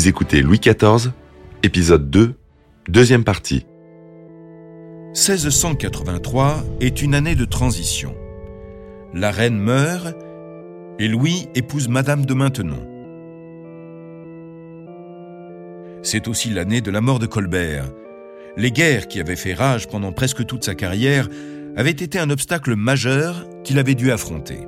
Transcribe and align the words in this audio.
Vous 0.00 0.08
écoutez 0.08 0.40
Louis 0.40 0.58
XIV, 0.58 1.12
épisode 1.62 2.08
2, 2.08 2.32
deuxième 2.88 3.22
partie. 3.22 3.66
1683 5.08 6.64
est 6.80 7.02
une 7.02 7.14
année 7.14 7.34
de 7.34 7.44
transition. 7.44 8.14
La 9.12 9.30
reine 9.30 9.58
meurt 9.58 10.16
et 10.98 11.06
Louis 11.06 11.48
épouse 11.54 11.88
Madame 11.88 12.24
de 12.24 12.32
Maintenon. 12.32 12.82
C'est 16.02 16.28
aussi 16.28 16.48
l'année 16.48 16.80
de 16.80 16.90
la 16.90 17.02
mort 17.02 17.18
de 17.18 17.26
Colbert. 17.26 17.84
Les 18.56 18.72
guerres 18.72 19.06
qui 19.06 19.20
avaient 19.20 19.36
fait 19.36 19.52
rage 19.52 19.86
pendant 19.86 20.12
presque 20.12 20.46
toute 20.46 20.64
sa 20.64 20.74
carrière 20.74 21.28
avaient 21.76 21.90
été 21.90 22.18
un 22.18 22.30
obstacle 22.30 22.74
majeur 22.74 23.44
qu'il 23.64 23.78
avait 23.78 23.94
dû 23.94 24.10
affronter. 24.10 24.60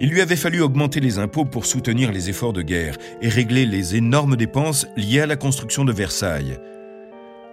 Il 0.00 0.10
lui 0.10 0.20
avait 0.20 0.36
fallu 0.36 0.60
augmenter 0.60 1.00
les 1.00 1.18
impôts 1.18 1.44
pour 1.44 1.66
soutenir 1.66 2.10
les 2.10 2.28
efforts 2.28 2.52
de 2.52 2.62
guerre 2.62 2.96
et 3.22 3.28
régler 3.28 3.64
les 3.64 3.94
énormes 3.94 4.36
dépenses 4.36 4.86
liées 4.96 5.20
à 5.20 5.26
la 5.26 5.36
construction 5.36 5.84
de 5.84 5.92
Versailles. 5.92 6.58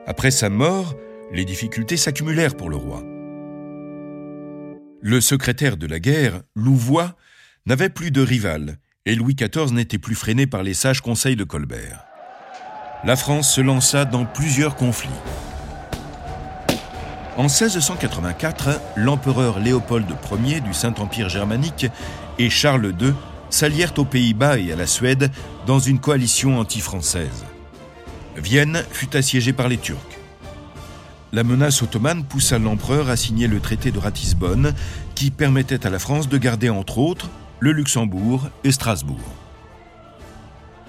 Après 0.07 0.31
sa 0.31 0.49
mort, 0.49 0.95
les 1.31 1.45
difficultés 1.45 1.97
s'accumulèrent 1.97 2.55
pour 2.55 2.69
le 2.69 2.75
roi. 2.75 3.03
Le 5.01 5.21
secrétaire 5.21 5.77
de 5.77 5.87
la 5.87 5.99
guerre, 5.99 6.41
Louvois, 6.55 7.15
n'avait 7.65 7.89
plus 7.89 8.11
de 8.11 8.21
rival, 8.21 8.77
et 9.05 9.15
Louis 9.15 9.35
XIV 9.35 9.71
n'était 9.73 9.97
plus 9.97 10.15
freiné 10.15 10.47
par 10.47 10.63
les 10.63 10.73
sages 10.73 11.01
conseils 11.01 11.35
de 11.35 11.43
Colbert. 11.43 12.05
La 13.03 13.15
France 13.15 13.53
se 13.53 13.61
lança 13.61 14.05
dans 14.05 14.25
plusieurs 14.25 14.75
conflits. 14.75 15.09
En 17.37 17.43
1684, 17.43 18.79
l'empereur 18.97 19.59
Léopold 19.59 20.05
Ier 20.45 20.59
du 20.59 20.73
Saint-Empire 20.73 21.29
germanique 21.29 21.87
et 22.41 22.49
Charles 22.49 22.93
II 22.99 23.13
s'allièrent 23.51 23.97
aux 23.97 24.05
Pays-Bas 24.05 24.57
et 24.57 24.71
à 24.71 24.75
la 24.75 24.87
Suède 24.87 25.31
dans 25.67 25.79
une 25.79 25.99
coalition 25.99 26.59
anti-française. 26.59 27.45
Vienne 28.35 28.83
fut 28.91 29.15
assiégée 29.15 29.53
par 29.53 29.67
les 29.67 29.77
Turcs. 29.77 29.99
La 31.33 31.43
menace 31.43 31.81
ottomane 31.81 32.23
poussa 32.23 32.57
l'empereur 32.57 33.09
à 33.09 33.15
signer 33.15 33.47
le 33.47 33.59
traité 33.59 33.91
de 33.91 33.99
Ratisbonne 33.99 34.73
qui 35.13 35.29
permettait 35.29 35.85
à 35.85 35.89
la 35.89 35.99
France 35.99 36.29
de 36.29 36.37
garder 36.37 36.69
entre 36.69 36.97
autres 36.97 37.29
le 37.59 37.71
Luxembourg 37.71 38.49
et 38.63 38.71
Strasbourg. 38.71 39.19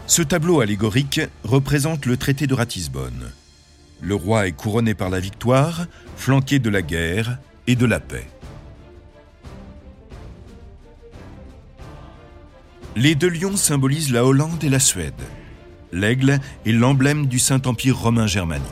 Ce 0.06 0.22
tableau 0.22 0.60
allégorique 0.60 1.20
représente 1.44 2.06
le 2.06 2.16
traité 2.16 2.46
de 2.46 2.54
Ratisbonne. 2.54 3.30
Le 4.00 4.14
roi 4.14 4.46
est 4.46 4.52
couronné 4.52 4.94
par 4.94 5.10
la 5.10 5.20
victoire, 5.20 5.86
flanqué 6.16 6.58
de 6.58 6.70
la 6.70 6.82
guerre 6.82 7.38
et 7.66 7.76
de 7.76 7.86
la 7.86 8.00
paix. 8.00 8.26
Les 12.94 13.14
deux 13.14 13.30
lions 13.30 13.56
symbolisent 13.56 14.12
la 14.12 14.22
Hollande 14.22 14.62
et 14.62 14.68
la 14.68 14.78
Suède. 14.78 15.14
L'aigle 15.92 16.40
est 16.66 16.72
l'emblème 16.72 17.26
du 17.26 17.38
Saint-Empire 17.38 17.98
romain 17.98 18.26
germanique. 18.26 18.66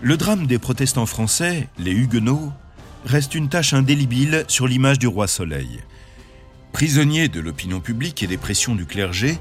Le 0.00 0.16
drame 0.16 0.46
des 0.46 0.60
protestants 0.60 1.06
français, 1.06 1.68
les 1.78 1.90
Huguenots, 1.90 2.52
reste 3.04 3.34
une 3.34 3.48
tâche 3.48 3.74
indélébile 3.74 4.44
sur 4.46 4.68
l'image 4.68 5.00
du 5.00 5.08
roi 5.08 5.26
Soleil. 5.26 5.80
Prisonnier 6.72 7.26
de 7.26 7.40
l'opinion 7.40 7.80
publique 7.80 8.22
et 8.22 8.28
des 8.28 8.38
pressions 8.38 8.76
du 8.76 8.86
clergé, 8.86 9.38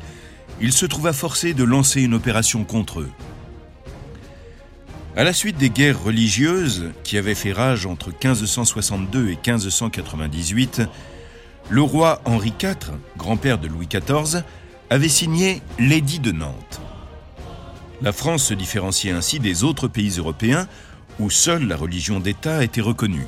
il 0.59 0.73
se 0.73 0.87
trouva 0.87 1.13
forcé 1.13 1.53
de 1.53 1.63
lancer 1.63 2.01
une 2.01 2.15
opération 2.15 2.63
contre 2.63 3.01
eux. 3.01 3.11
À 5.19 5.25
la 5.25 5.33
suite 5.33 5.57
des 5.57 5.69
guerres 5.69 6.01
religieuses 6.01 6.93
qui 7.03 7.17
avaient 7.17 7.35
fait 7.35 7.51
rage 7.51 7.85
entre 7.85 8.07
1562 8.07 9.25
et 9.25 9.31
1598, 9.31 10.83
le 11.69 11.81
roi 11.81 12.21
Henri 12.23 12.53
IV, 12.57 12.93
grand-père 13.17 13.57
de 13.57 13.67
Louis 13.67 13.89
XIV, 13.89 14.43
avait 14.89 15.09
signé 15.09 15.61
l'édit 15.77 16.19
de 16.19 16.31
Nantes. 16.31 16.79
La 18.01 18.13
France 18.13 18.45
se 18.45 18.53
différenciait 18.53 19.11
ainsi 19.11 19.41
des 19.41 19.65
autres 19.65 19.89
pays 19.89 20.11
européens 20.11 20.69
où 21.19 21.29
seule 21.29 21.67
la 21.67 21.75
religion 21.75 22.21
d'État 22.21 22.63
était 22.63 22.79
reconnue. 22.79 23.27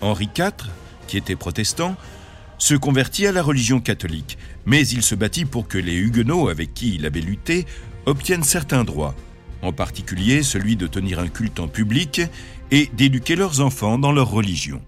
Henri 0.00 0.30
IV, 0.34 0.70
qui 1.06 1.18
était 1.18 1.36
protestant, 1.36 1.96
se 2.56 2.74
convertit 2.74 3.26
à 3.26 3.32
la 3.32 3.42
religion 3.42 3.78
catholique, 3.78 4.38
mais 4.64 4.88
il 4.88 5.02
se 5.02 5.16
battit 5.16 5.44
pour 5.44 5.68
que 5.68 5.76
les 5.76 5.96
Huguenots 5.96 6.48
avec 6.48 6.72
qui 6.72 6.94
il 6.94 7.04
avait 7.04 7.20
lutté 7.20 7.66
obtiennent 8.06 8.42
certains 8.42 8.84
droits, 8.84 9.14
en 9.62 9.72
particulier 9.72 10.42
celui 10.42 10.76
de 10.76 10.86
tenir 10.86 11.20
un 11.20 11.28
culte 11.28 11.60
en 11.60 11.68
public 11.68 12.20
et 12.70 12.90
d'éduquer 12.94 13.36
leurs 13.36 13.60
enfants 13.60 13.98
dans 13.98 14.12
leur 14.12 14.30
religion. 14.30 14.82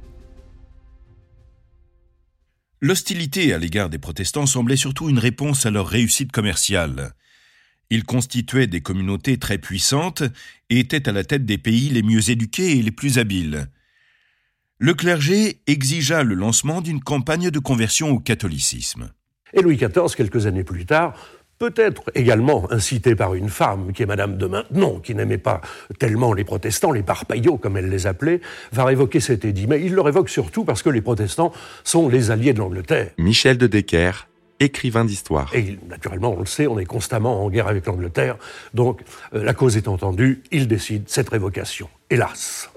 L'hostilité 2.80 3.54
à 3.54 3.58
l'égard 3.58 3.88
des 3.88 3.98
protestants 3.98 4.46
semblait 4.46 4.76
surtout 4.76 5.08
une 5.08 5.18
réponse 5.18 5.64
à 5.64 5.70
leur 5.70 5.86
réussite 5.86 6.32
commerciale. 6.32 7.14
Ils 7.88 8.04
constituaient 8.04 8.66
des 8.66 8.82
communautés 8.82 9.38
très 9.38 9.58
puissantes 9.58 10.22
et 10.68 10.80
étaient 10.80 11.08
à 11.08 11.12
la 11.12 11.24
tête 11.24 11.46
des 11.46 11.58
pays 11.58 11.88
les 11.88 12.02
mieux 12.02 12.30
éduqués 12.30 12.76
et 12.76 12.82
les 12.82 12.90
plus 12.90 13.18
habiles. 13.18 13.68
Le 14.78 14.92
clergé 14.92 15.60
exigea 15.66 16.24
le 16.24 16.34
lancement 16.34 16.80
d'une 16.80 17.00
campagne 17.00 17.50
de 17.50 17.58
conversion 17.58 18.10
au 18.10 18.18
catholicisme. 18.18 19.10
Et 19.52 19.62
Louis 19.62 19.76
XIV, 19.76 20.14
quelques 20.16 20.46
années 20.46 20.64
plus 20.64 20.84
tard, 20.84 21.14
peut-être 21.58 22.10
également 22.14 22.70
incité 22.70 23.14
par 23.14 23.34
une 23.34 23.48
femme 23.48 23.92
qui 23.92 24.02
est 24.02 24.06
Madame 24.06 24.36
de 24.36 24.46
Maintenon, 24.46 25.00
qui 25.00 25.14
n'aimait 25.14 25.38
pas 25.38 25.60
tellement 25.98 26.32
les 26.32 26.44
protestants, 26.44 26.92
les 26.92 27.02
parpaillots 27.02 27.56
comme 27.56 27.76
elle 27.76 27.88
les 27.88 28.06
appelait, 28.06 28.40
va 28.72 28.84
révoquer 28.84 29.20
cet 29.20 29.44
édit. 29.44 29.66
Mais 29.66 29.80
il 29.82 29.94
le 29.94 30.00
révoque 30.00 30.28
surtout 30.28 30.64
parce 30.64 30.82
que 30.82 30.90
les 30.90 31.00
protestants 31.00 31.52
sont 31.84 32.08
les 32.08 32.30
alliés 32.30 32.52
de 32.52 32.58
l'Angleterre. 32.58 33.10
Michel 33.18 33.58
de 33.58 33.66
Decker, 33.66 34.26
écrivain 34.60 35.04
d'histoire. 35.04 35.54
Et 35.54 35.78
naturellement, 35.88 36.34
on 36.36 36.40
le 36.40 36.46
sait, 36.46 36.66
on 36.66 36.78
est 36.78 36.84
constamment 36.84 37.44
en 37.44 37.50
guerre 37.50 37.68
avec 37.68 37.86
l'Angleterre. 37.86 38.36
Donc, 38.72 39.02
euh, 39.34 39.44
la 39.44 39.54
cause 39.54 39.76
est 39.76 39.88
entendue, 39.88 40.42
il 40.50 40.68
décide 40.68 41.04
cette 41.08 41.28
révocation. 41.28 41.88
Hélas. 42.10 42.70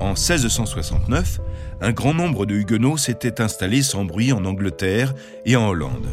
En 0.00 0.10
1669, 0.10 1.40
un 1.80 1.92
grand 1.92 2.14
nombre 2.14 2.46
de 2.46 2.54
Huguenots 2.54 2.96
s'étaient 2.96 3.40
installés 3.40 3.82
sans 3.82 4.04
bruit 4.04 4.32
en 4.32 4.44
Angleterre 4.44 5.14
et 5.44 5.56
en 5.56 5.68
Hollande. 5.68 6.06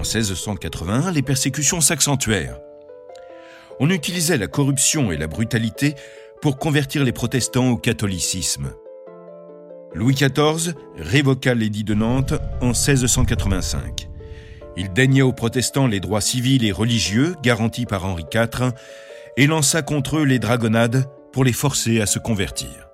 En 0.00 0.02
1681, 0.02 1.10
les 1.10 1.20
persécutions 1.20 1.82
s'accentuèrent. 1.82 2.58
On 3.80 3.90
utilisait 3.90 4.38
la 4.38 4.46
corruption 4.46 5.12
et 5.12 5.18
la 5.18 5.26
brutalité 5.26 5.94
pour 6.40 6.56
convertir 6.56 7.04
les 7.04 7.12
protestants 7.12 7.68
au 7.68 7.76
catholicisme. 7.76 8.72
Louis 9.92 10.14
XIV 10.14 10.72
révoqua 10.96 11.52
l'édit 11.52 11.84
de 11.84 11.92
Nantes 11.92 12.32
en 12.62 12.68
1685. 12.68 14.08
Il 14.78 14.90
daigna 14.90 15.26
aux 15.26 15.34
protestants 15.34 15.86
les 15.86 16.00
droits 16.00 16.22
civils 16.22 16.64
et 16.64 16.72
religieux 16.72 17.34
garantis 17.42 17.84
par 17.84 18.06
Henri 18.06 18.24
IV 18.32 18.72
et 19.36 19.46
lança 19.46 19.82
contre 19.82 20.20
eux 20.20 20.24
les 20.24 20.38
dragonnades 20.38 21.10
pour 21.30 21.44
les 21.44 21.52
forcer 21.52 22.00
à 22.00 22.06
se 22.06 22.18
convertir. 22.18 22.89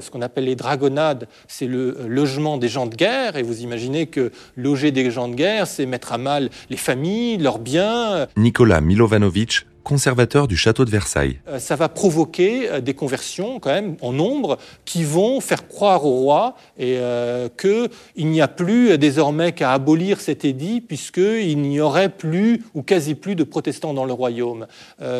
Ce 0.00 0.10
qu'on 0.10 0.22
appelle 0.22 0.44
les 0.44 0.56
dragonnades, 0.56 1.26
c'est 1.48 1.66
le 1.66 1.96
logement 2.06 2.56
des 2.56 2.68
gens 2.68 2.86
de 2.86 2.94
guerre. 2.94 3.36
Et 3.36 3.42
vous 3.42 3.62
imaginez 3.62 4.06
que 4.06 4.30
loger 4.56 4.92
des 4.92 5.10
gens 5.10 5.28
de 5.28 5.34
guerre, 5.34 5.66
c'est 5.66 5.86
mettre 5.86 6.12
à 6.12 6.18
mal 6.18 6.50
les 6.70 6.76
familles, 6.76 7.38
leurs 7.38 7.58
biens. 7.58 8.26
Nicolas 8.36 8.80
Milovanovic, 8.80 9.66
conservateur 9.88 10.46
du 10.46 10.56
château 10.56 10.84
de 10.84 10.90
Versailles. 10.90 11.40
Euh, 11.48 11.58
ça 11.58 11.74
va 11.74 11.88
provoquer 11.88 12.70
euh, 12.70 12.80
des 12.82 12.92
conversions, 12.92 13.58
quand 13.58 13.72
même, 13.72 13.96
en 14.02 14.12
nombre, 14.12 14.58
qui 14.84 15.02
vont 15.02 15.40
faire 15.40 15.66
croire 15.66 16.04
au 16.04 16.10
roi 16.10 16.56
et 16.78 16.98
euh, 16.98 17.48
qu'il 17.58 18.28
n'y 18.28 18.42
a 18.42 18.48
plus 18.48 18.98
désormais 18.98 19.52
qu'à 19.52 19.72
abolir 19.72 20.20
cet 20.20 20.44
édit, 20.44 20.82
puisqu'il 20.82 21.62
n'y 21.62 21.80
aurait 21.80 22.10
plus 22.10 22.62
ou 22.74 22.82
quasi 22.82 23.14
plus 23.14 23.34
de 23.34 23.44
protestants 23.44 23.94
dans 23.94 24.04
le 24.04 24.12
royaume. 24.12 24.66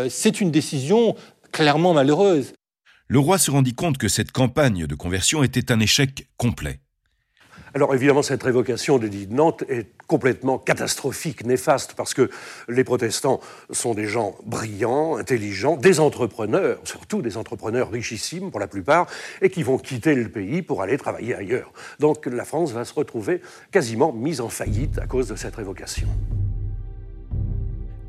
c'est 0.09 0.41
une 0.41 0.51
décision 0.51 1.15
clairement 1.51 1.95
malheureuse. 1.95 2.53
Le 3.11 3.19
roi 3.19 3.39
se 3.39 3.51
rendit 3.51 3.73
compte 3.73 3.97
que 3.97 4.07
cette 4.07 4.33
campagne 4.33 4.87
de 4.87 4.95
conversion 4.95 5.43
était 5.43 5.73
un 5.73 5.81
échec 5.81 6.29
complet. 6.37 6.81
Alors 7.73 7.95
évidemment, 7.95 8.21
cette 8.21 8.43
révocation 8.43 8.99
de 8.99 9.09
de 9.09 9.35
Nantes 9.35 9.65
est 9.71 9.87
complètement 10.07 10.59
catastrophique, 10.59 11.47
néfaste, 11.47 11.95
parce 11.95 12.13
que 12.13 12.29
les 12.69 12.85
protestants 12.85 13.41
sont 13.71 13.95
des 13.95 14.07
gens 14.07 14.37
brillants, 14.45 15.17
intelligents, 15.17 15.77
des 15.79 16.01
entrepreneurs, 16.01 16.81
surtout 16.85 17.23
des 17.23 17.39
entrepreneurs 17.39 17.91
richissimes 17.91 18.51
pour 18.51 18.61
la 18.61 18.69
plupart, 18.69 19.07
et 19.41 19.49
qui 19.49 19.63
vont 19.63 19.79
quitter 19.79 20.15
le 20.15 20.29
pays 20.29 20.61
pour 20.61 20.83
aller 20.83 20.99
travailler 20.99 21.35
ailleurs. 21.35 21.73
Donc 22.01 22.27
la 22.27 22.45
France 22.45 22.73
va 22.73 22.85
se 22.85 22.93
retrouver 22.93 23.41
quasiment 23.71 24.13
mise 24.13 24.43
en 24.43 24.51
faillite 24.51 24.99
à 24.99 25.07
cause 25.07 25.29
de 25.29 25.37
cette 25.37 25.57
révocation. 25.57 26.09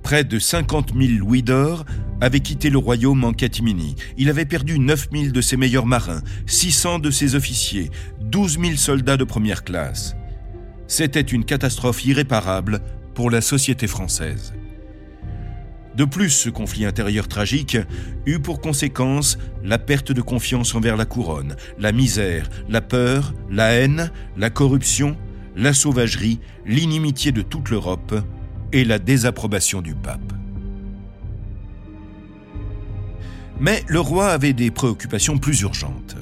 Près 0.10 0.24
de 0.24 0.40
50 0.40 0.94
000 1.00 1.20
louis 1.20 1.44
d'or 1.44 1.86
avaient 2.20 2.40
quitté 2.40 2.72
le 2.72 2.80
royaume 2.80 3.24
en 3.24 3.32
catimini. 3.32 3.96
Il 4.18 4.32
avait 4.32 4.46
perdu 4.46 4.80
9 4.80 5.10
000 5.14 5.26
de 5.28 5.40
ses 5.40 5.56
meilleurs 5.56 5.86
marins, 5.86 6.24
600 6.48 6.98
de 6.98 7.12
ses 7.12 7.36
officiers, 7.36 7.92
12 8.20 8.58
000 8.60 8.76
soldats 8.76 9.18
de 9.18 9.24
première 9.24 9.64
classe. 9.64 10.16
C'était 10.88 11.22
une 11.22 11.46
catastrophe 11.46 12.04
irréparable 12.08 12.82
pour 13.14 13.30
la 13.30 13.40
société 13.40 13.86
française. 13.86 14.56
De 15.96 16.06
plus, 16.06 16.32
ce 16.32 16.50
conflit 16.50 16.86
intérieur 16.86 17.28
tragique 17.28 17.78
eut 18.26 18.40
pour 18.40 18.62
conséquence 18.62 19.38
la 19.64 19.78
perte 19.78 20.12
de 20.12 20.22
confiance 20.22 20.74
envers 20.74 20.98
la 20.98 21.06
couronne, 21.06 21.56
la 21.78 21.92
misère, 21.92 22.50
la 22.68 22.82
peur, 22.82 23.36
la 23.52 23.74
haine, 23.74 24.12
la 24.38 24.50
corruption, 24.50 25.16
la 25.56 25.72
sauvagerie, 25.72 26.40
l'inimitié 26.66 27.32
de 27.32 27.44
toute 27.44 27.70
l'Europe 27.70 28.16
et 28.72 28.84
la 28.84 29.00
désapprobation 29.00 29.82
du 29.82 29.96
pape. 29.96 30.34
Mais 33.60 33.84
le 33.88 34.00
roi 34.00 34.30
avait 34.30 34.54
des 34.54 34.72
préoccupations 34.72 35.38
plus 35.38 35.62
urgentes. 35.62 36.16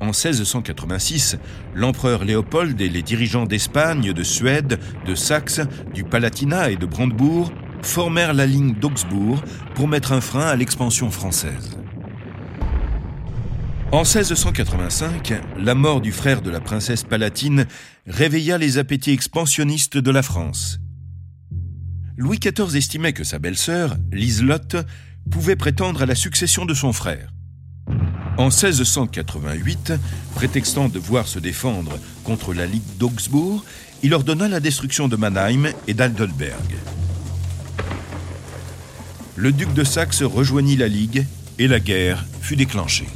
En 0.00 0.06
1686, 0.06 1.38
l'empereur 1.74 2.24
Léopold 2.24 2.80
et 2.80 2.88
les 2.88 3.02
dirigeants 3.02 3.46
d'Espagne, 3.46 4.12
de 4.12 4.22
Suède, 4.22 4.78
de 5.06 5.14
Saxe, 5.14 5.60
du 5.92 6.04
Palatinat 6.04 6.70
et 6.70 6.76
de 6.76 6.86
Brandebourg 6.86 7.52
formèrent 7.82 8.34
la 8.34 8.46
ligne 8.46 8.74
d'Augsbourg 8.74 9.42
pour 9.74 9.88
mettre 9.88 10.12
un 10.12 10.20
frein 10.20 10.46
à 10.46 10.56
l'expansion 10.56 11.10
française. 11.10 11.76
En 13.92 14.02
1685, 14.02 15.32
la 15.58 15.74
mort 15.74 16.00
du 16.00 16.12
frère 16.12 16.42
de 16.42 16.50
la 16.50 16.60
princesse 16.60 17.04
palatine 17.04 17.66
réveilla 18.06 18.58
les 18.58 18.78
appétits 18.78 19.12
expansionnistes 19.12 19.98
de 19.98 20.10
la 20.10 20.22
France. 20.22 20.80
Louis 22.16 22.38
XIV 22.38 22.76
estimait 22.76 23.12
que 23.12 23.24
sa 23.24 23.40
belle-sœur, 23.40 23.96
Liselotte, 24.12 24.76
pouvait 25.30 25.56
prétendre 25.56 26.02
à 26.02 26.06
la 26.06 26.14
succession 26.14 26.64
de 26.64 26.72
son 26.72 26.92
frère. 26.92 27.30
En 28.38 28.50
1688, 28.50 29.94
prétextant 30.34 30.88
devoir 30.88 31.26
se 31.26 31.40
défendre 31.40 31.98
contre 32.22 32.54
la 32.54 32.66
Ligue 32.66 32.82
d'Augsbourg, 32.98 33.64
il 34.02 34.14
ordonna 34.14 34.48
la 34.48 34.60
destruction 34.60 35.08
de 35.08 35.16
Mannheim 35.16 35.72
et 35.88 35.94
d'Aldelberg. 35.94 36.74
Le 39.34 39.50
duc 39.50 39.72
de 39.74 39.82
Saxe 39.82 40.22
rejoignit 40.22 40.76
la 40.76 40.88
Ligue 40.88 41.26
et 41.58 41.66
la 41.66 41.80
guerre 41.80 42.24
fut 42.40 42.56
déclenchée. 42.56 43.08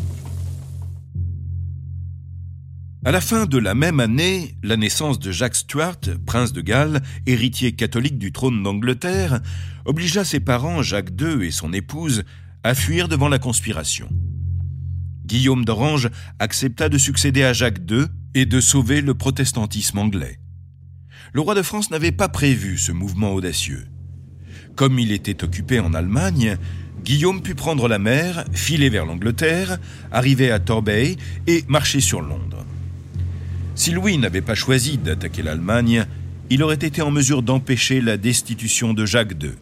À 3.09 3.11
la 3.11 3.23
fin 3.23 3.47
de 3.47 3.57
la 3.57 3.75
même 3.75 4.01
année, 4.01 4.55
la 4.63 4.77
naissance 4.77 5.19
de 5.19 5.33
Jacques 5.33 5.57
Stuart, 5.57 5.97
prince 6.27 6.53
de 6.53 6.61
Galles, 6.61 7.01
héritier 7.25 7.73
catholique 7.73 8.19
du 8.19 8.33
trône 8.33 8.63
d'Angleterre, 8.63 9.41
obligea 9.87 10.27
ses 10.27 10.41
parents, 10.41 10.83
Jacques 10.83 11.19
II 11.19 11.43
et 11.43 11.51
son 11.51 11.73
épouse, 11.73 12.25
à 12.65 12.75
fuir 12.75 13.09
devant 13.09 13.31
la 13.31 13.39
conspiration. 13.39 14.11
Guillaume 15.25 15.65
d'Orange 15.65 16.11
accepta 16.39 16.91
de 16.91 16.99
succéder 16.99 17.45
à 17.45 17.55
Jacques 17.55 17.81
II 17.91 18.09
et 18.35 18.45
de 18.45 18.61
sauver 18.61 19.01
le 19.01 19.15
protestantisme 19.15 19.97
anglais. 19.97 20.39
Le 21.33 21.41
roi 21.41 21.55
de 21.55 21.63
France 21.63 21.91
n'avait 21.91 22.13
pas 22.13 22.29
prévu 22.29 22.77
ce 22.77 22.93
mouvement 22.93 23.33
audacieux. 23.33 23.87
Comme 24.77 24.99
il 24.99 25.13
était 25.13 25.45
occupé 25.45 25.81
en 25.81 25.95
Allemagne, 25.95 26.59
Guillaume 27.05 27.41
put 27.41 27.55
prendre 27.55 27.89
la 27.89 27.99
mer, 27.99 28.45
filer 28.53 28.91
vers 28.91 29.07
l'Angleterre, 29.07 29.79
arriver 30.13 30.51
à 30.51 30.59
Torbay 30.59 31.17
et 31.47 31.65
marcher 31.69 32.01
sur 32.01 32.21
Londres. 32.21 32.68
Si 33.79 33.93
Louis 33.93 34.19
n'avait 34.19 34.43
pas 34.43 34.57
choisi 34.57 34.99
d'attaquer 34.99 35.41
l'Allemagne, 35.41 36.05
il 36.51 36.65
aurait 36.65 36.75
été 36.75 37.01
en 37.01 37.13
mesure 37.13 37.45
d'empêcher 37.45 38.01
la 38.01 38.17
destitution 38.17 38.93
de 38.93 39.07
Jacques 39.07 39.41
II. 39.41 39.53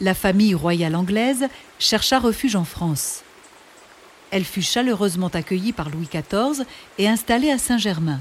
La 0.00 0.12
famille 0.12 0.54
royale 0.54 0.94
anglaise 0.94 1.46
chercha 1.78 2.18
refuge 2.18 2.56
en 2.56 2.64
France. 2.64 3.22
Elle 4.30 4.44
fut 4.44 4.60
chaleureusement 4.60 5.28
accueillie 5.28 5.72
par 5.72 5.88
Louis 5.88 6.10
XIV 6.12 6.66
et 6.98 7.08
installée 7.08 7.50
à 7.50 7.56
Saint-Germain. 7.56 8.20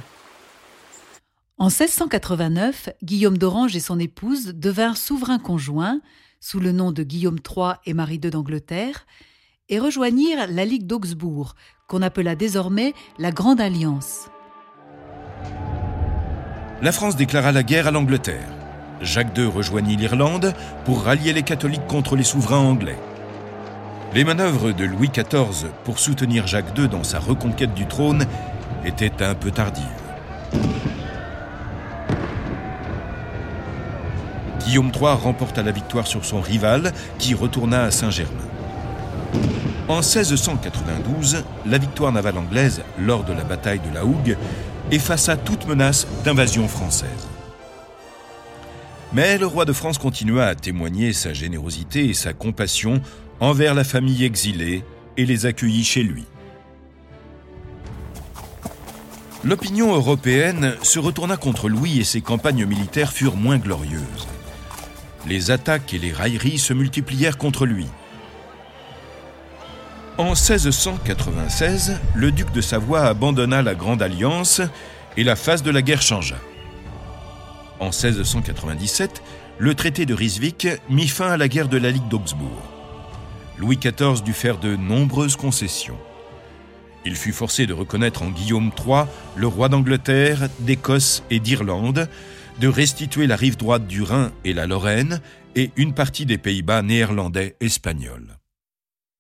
En 1.58 1.66
1689, 1.66 2.88
Guillaume 3.04 3.38
d'Orange 3.38 3.76
et 3.76 3.82
son 3.82 4.00
épouse 4.00 4.54
devinrent 4.56 4.96
souverains 4.96 5.40
conjoints 5.40 6.00
sous 6.40 6.62
le 6.62 6.72
nom 6.72 6.94
de 6.94 7.04
Guillaume 7.04 7.40
III 7.46 7.74
et 7.86 7.94
Marie 7.94 8.22
II 8.24 8.30
d'Angleterre 8.30 9.06
et 9.68 9.78
rejoignirent 9.78 10.48
la 10.50 10.64
Ligue 10.64 10.88
d'Augsbourg, 10.88 11.56
qu'on 11.90 12.02
appela 12.02 12.38
désormais 12.38 12.94
la 13.20 13.32
Grande 13.32 13.60
Alliance. 13.60 14.30
La 16.82 16.92
France 16.92 17.16
déclara 17.16 17.54
la 17.54 17.64
guerre 17.64 17.88
à 17.88 17.92
l'Angleterre. 17.92 18.50
Jacques 19.02 19.38
II 19.38 19.46
rejoignit 19.46 19.96
l'Irlande 19.96 20.54
pour 20.84 21.04
rallier 21.04 21.32
les 21.32 21.44
catholiques 21.44 21.88
contre 21.88 22.18
les 22.18 22.24
souverains 22.24 22.60
anglais. 22.60 22.98
Les 24.14 24.26
manœuvres 24.26 24.72
de 24.72 24.84
Louis 24.84 25.10
XIV 25.10 25.70
pour 25.86 26.00
soutenir 26.00 26.48
Jacques 26.48 26.78
II 26.78 26.90
dans 26.90 27.04
sa 27.04 27.20
reconquête 27.20 27.74
du 27.74 27.86
trône 27.86 28.26
étaient 28.86 29.24
un 29.24 29.36
peu 29.36 29.52
tardives. 29.52 29.86
Guillaume 34.66 34.92
III 34.94 35.14
remporta 35.14 35.64
la 35.64 35.72
victoire 35.72 36.08
sur 36.08 36.26
son 36.26 36.42
rival, 36.42 36.92
qui 37.20 37.36
retourna 37.36 37.84
à 37.84 37.92
Saint-Germain. 37.92 38.32
En 39.88 39.98
1692, 39.98 41.44
la 41.68 41.78
victoire 41.78 42.12
navale 42.12 42.38
anglaise, 42.38 42.82
lors 43.00 43.24
de 43.24 43.32
la 43.32 43.44
bataille 43.44 43.80
de 43.80 43.94
la 43.94 44.04
Hougue, 44.04 44.36
effaça 44.92 45.38
toute 45.38 45.68
menace 45.68 46.08
d'invasion 46.24 46.68
française. 46.68 47.28
Mais 49.14 49.38
le 49.38 49.46
roi 49.46 49.66
de 49.66 49.74
France 49.74 49.98
continua 49.98 50.46
à 50.46 50.56
témoigner 50.56 51.14
sa 51.14 51.34
générosité 51.34 52.06
et 52.10 52.14
sa 52.14 52.34
compassion 52.34 53.02
envers 53.40 53.74
la 53.74 53.84
famille 53.84 54.24
exilée 54.24 54.84
et 55.18 55.26
les 55.26 55.46
accueillit 55.46 55.86
chez 55.86 56.04
lui. 56.04 56.26
L'opinion 59.44 59.94
européenne 59.94 60.76
se 60.82 61.00
retourna 61.00 61.38
contre 61.38 61.70
Louis 61.70 62.00
et 62.00 62.04
ses 62.04 62.22
campagnes 62.22 62.66
militaires 62.66 63.14
furent 63.14 63.38
moins 63.38 63.58
glorieuses. 63.58 64.28
Les 65.28 65.52
attaques 65.52 65.94
et 65.94 66.00
les 66.00 66.12
railleries 66.12 66.58
se 66.58 66.74
multiplièrent 66.74 67.38
contre 67.38 67.66
lui. 67.66 67.86
En 70.18 70.30
1696, 70.30 72.00
le 72.16 72.32
duc 72.32 72.50
de 72.54 72.62
Savoie 72.62 73.02
abandonna 73.02 73.62
la 73.62 73.76
Grande 73.76 74.02
Alliance 74.02 74.62
et 75.18 75.26
la 75.26 75.36
phase 75.36 75.62
de 75.62 75.72
la 75.72 75.82
guerre 75.82 76.02
changea. 76.02 76.38
En 77.82 77.88
1697, 77.88 79.22
le 79.58 79.76
traité 79.76 80.06
de 80.06 80.14
Ryswick 80.14 80.70
mit 80.90 81.10
fin 81.10 81.32
à 81.32 81.36
la 81.36 81.50
guerre 81.50 81.68
de 81.68 81.78
la 81.78 81.92
Ligue 81.92 82.08
d'Augsbourg. 82.08 82.62
Louis 83.58 83.76
XIV 83.76 84.24
dut 84.24 84.32
faire 84.32 84.58
de 84.58 84.78
nombreuses 84.78 85.36
concessions. 85.36 86.00
Il 87.04 87.18
fut 87.18 87.34
forcé 87.34 87.66
de 87.66 87.74
reconnaître 87.74 88.22
en 88.22 88.30
Guillaume 88.30 88.72
III 88.86 89.04
le 89.36 89.48
roi 89.48 89.68
d'Angleterre, 89.68 90.48
d'Écosse 90.60 91.24
et 91.30 91.42
d'Irlande, 91.42 92.08
de 92.62 92.68
restituer 92.70 93.28
la 93.28 93.36
rive 93.36 93.58
droite 93.58 93.86
du 93.86 94.02
Rhin 94.02 94.32
et 94.46 94.54
la 94.54 94.66
Lorraine 94.66 95.20
et 95.58 95.72
une 95.76 95.94
partie 95.94 96.26
des 96.26 96.38
Pays-Bas 96.38 96.84
néerlandais 96.84 97.58
espagnols. 97.60 98.38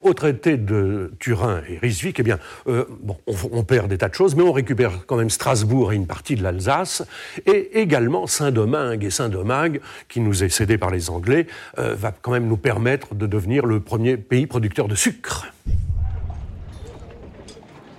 Au 0.06 0.14
traité 0.14 0.58
de 0.58 1.12
Turin 1.18 1.64
et 1.68 1.80
Ryswick, 1.80 2.20
eh 2.20 2.24
bien, 2.24 2.38
euh, 2.68 2.86
bon, 3.02 3.18
on, 3.26 3.64
perd 3.64 3.88
des 3.88 3.98
tas 3.98 4.08
de 4.08 4.14
choses, 4.14 4.36
mais 4.36 4.44
on 4.44 4.52
récupère 4.52 5.08
quand 5.08 5.16
même 5.16 5.32
Strasbourg 5.32 5.94
et 5.94 5.96
une 5.96 6.06
partie 6.06 6.36
de 6.36 6.44
l'Alsace, 6.44 7.02
et 7.48 7.80
également 7.82 8.28
Saint-Domingue. 8.28 9.04
Et 9.04 9.10
Saint-Domingue, 9.10 9.82
qui 10.08 10.20
nous 10.20 10.44
est 10.44 10.50
cédé 10.50 10.78
par 10.78 10.92
les 10.92 11.10
Anglais, 11.10 11.48
euh, 11.80 11.96
va 11.96 12.12
quand 12.12 12.30
même 12.30 12.46
nous 12.46 12.56
permettre 12.56 13.16
de 13.16 13.26
devenir 13.26 13.66
le 13.66 13.80
premier 13.80 14.16
pays 14.16 14.46
producteur 14.46 14.88
de 14.88 14.94
sucre. 14.94 15.48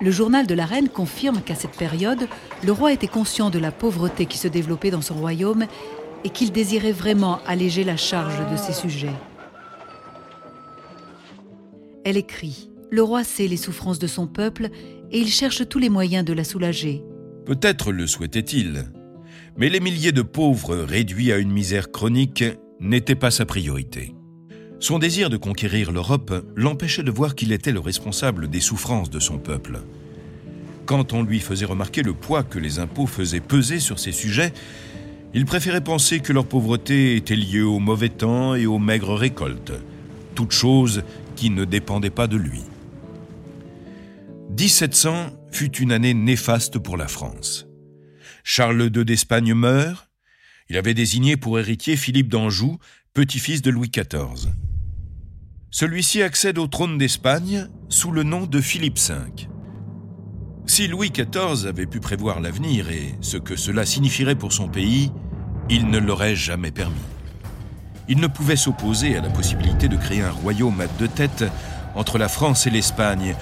Le 0.01 0.13
journal 0.13 0.47
de 0.47 0.55
la 0.55 0.65
reine 0.65 0.89
confirme 0.89 1.41
qu'à 1.41 1.57
cette 1.57 1.77
période, 1.77 2.29
le 2.65 2.71
roi 2.71 2.93
était 2.93 3.09
conscient 3.09 3.51
de 3.51 3.59
la 3.59 3.73
pauvreté 3.73 4.27
qui 4.27 4.39
se 4.39 4.47
développait 4.47 4.93
dans 4.93 5.03
son 5.03 5.15
royaume 5.15 5.67
et 6.23 6.31
qu'il 6.31 6.53
désirait 6.53 6.93
vraiment 6.93 7.41
alléger 7.49 7.83
la 7.83 7.97
charge 7.97 8.49
de 8.49 8.57
ses 8.57 8.75
sujets. 8.75 9.11
Elle 12.07 12.17
écrit 12.17 12.71
Le 12.89 13.03
roi 13.03 13.25
sait 13.25 13.49
les 13.49 13.57
souffrances 13.57 13.99
de 13.99 14.07
son 14.07 14.29
peuple 14.29 14.69
et 15.11 15.19
il 15.19 15.27
cherche 15.27 15.69
tous 15.69 15.81
les 15.81 15.89
moyens 15.89 16.25
de 16.25 16.33
la 16.33 16.45
soulager. 16.45 17.03
Peut-être 17.45 17.91
le 17.91 18.07
souhaitait-il, 18.07 18.85
mais 19.57 19.69
les 19.69 19.81
milliers 19.81 20.13
de 20.13 20.23
pauvres 20.23 20.77
réduits 20.77 21.33
à 21.33 21.39
une 21.39 21.51
misère 21.51 21.91
chronique 21.91 22.45
n'étaient 22.79 23.17
pas 23.17 23.33
sa 23.33 23.45
priorité. 23.45 24.15
Son 24.79 25.01
désir 25.01 25.31
de 25.31 25.37
conquérir 25.37 25.91
l'Europe 25.91 26.47
l'empêchait 26.55 27.03
de 27.03 27.11
voir 27.11 27.35
qu'il 27.35 27.51
était 27.51 27.73
le 27.73 27.81
responsable 27.81 28.47
des 28.47 28.61
souffrances 28.61 29.11
de 29.11 29.19
son 29.19 29.39
peuple. 29.39 29.81
Quand 30.85 31.13
on 31.13 31.25
lui 31.25 31.41
faisait 31.41 31.65
remarquer 31.65 32.05
le 32.05 32.13
poids 32.13 32.45
que 32.45 32.61
les 32.61 32.79
impôts 32.79 33.07
faisaient 33.07 33.41
peser 33.41 33.81
sur 33.81 33.99
ses 33.99 34.13
sujets, 34.13 34.53
il 35.35 35.45
préférait 35.45 35.83
penser 35.83 36.21
que 36.21 36.33
leur 36.33 36.47
pauvreté 36.47 37.17
était 37.17 37.35
liée 37.35 37.63
au 37.63 37.81
mauvais 37.81 38.11
temps 38.11 38.55
et 38.55 38.67
aux 38.67 38.79
maigres 38.79 39.17
récoltes, 39.17 39.73
toutes 40.37 40.53
choses 40.53 41.03
qui 41.37 41.51
ne 41.51 41.65
dépendait 41.65 42.11
pas 42.11 42.27
de 42.27 42.37
lui. 42.37 42.63
1700 44.59 45.31
fut 45.53 45.77
une 45.77 45.93
année 45.93 46.15
néfaste 46.15 46.79
pour 46.79 46.97
la 46.97 47.09
France. 47.09 47.67
Charles 48.43 48.91
II 48.95 49.05
d'Espagne 49.05 49.55
meurt. 49.55 50.09
Il 50.69 50.77
avait 50.77 50.95
désigné 50.95 51.37
pour 51.37 51.59
héritier 51.59 51.97
Philippe 51.97 52.29
d'Anjou, 52.29 52.79
petit-fils 53.13 53.63
de 53.63 53.71
Louis 53.71 53.91
XIV. 53.91 54.53
Celui-ci 55.71 56.23
accède 56.23 56.59
au 56.59 56.67
trône 56.67 56.97
d'Espagne 56.97 57.69
sous 57.89 58.11
le 58.11 58.23
nom 58.23 58.47
de 58.47 58.61
Philippe 58.61 58.99
V. 58.99 59.15
Si 60.67 60.89
Louis 60.89 61.11
XIV 61.11 61.67
avait 61.67 61.87
pu 61.87 62.01
prévoir 62.01 62.41
l'avenir 62.41 62.91
et 62.91 63.15
ce 63.21 63.37
que 63.37 63.57
cela 63.57 63.87
signifierait 63.87 64.35
pour 64.35 64.53
son 64.53 64.69
pays, 64.69 65.13
il 65.69 65.89
ne 65.89 65.99
l'aurait 65.99 66.37
jamais 66.37 66.73
permis. 66.73 66.97
Il 68.09 68.21
ne 68.21 68.27
pouvait 68.27 68.57
s'opposer 68.57 69.17
à 69.17 69.21
la 69.21 69.31
possibilité 69.31 69.89
de 69.89 69.97
créer 69.97 70.23
un 70.23 70.31
royaume 70.31 70.81
à 70.81 70.87
deux 70.99 71.09
têtes 71.09 71.45
entre 71.95 72.19
la 72.19 72.29
France 72.29 72.67
et 72.67 72.71
l'Espagne, 72.71 73.35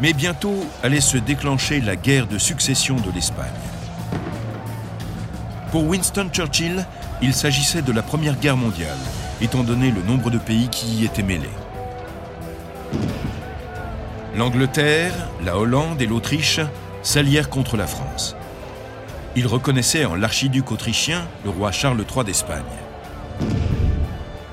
mais 0.00 0.12
bientôt 0.12 0.64
allait 0.82 1.00
se 1.00 1.18
déclencher 1.18 1.80
la 1.80 1.96
guerre 1.96 2.26
de 2.26 2.38
succession 2.38 2.96
de 2.96 3.10
l'Espagne. 3.14 3.46
Pour 5.70 5.84
Winston 5.84 6.28
Churchill, 6.32 6.86
il 7.20 7.34
s'agissait 7.34 7.82
de 7.82 7.92
la 7.92 8.02
Première 8.02 8.38
Guerre 8.38 8.56
mondiale, 8.56 8.96
étant 9.40 9.64
donné 9.64 9.90
le 9.90 10.02
nombre 10.02 10.30
de 10.30 10.38
pays 10.38 10.68
qui 10.68 10.86
y 10.86 11.04
étaient 11.04 11.22
mêlés. 11.22 11.50
L'Angleterre, 14.36 15.12
la 15.44 15.58
Hollande 15.58 16.00
et 16.00 16.06
l'Autriche 16.06 16.60
s'allièrent 17.02 17.48
contre 17.48 17.76
la 17.76 17.86
France. 17.86 18.36
Il 19.34 19.46
reconnaissait 19.46 20.04
en 20.04 20.14
l'archiduc 20.14 20.72
autrichien 20.72 21.26
le 21.44 21.50
roi 21.50 21.72
Charles 21.72 22.04
III 22.14 22.24
d'Espagne. 22.24 22.62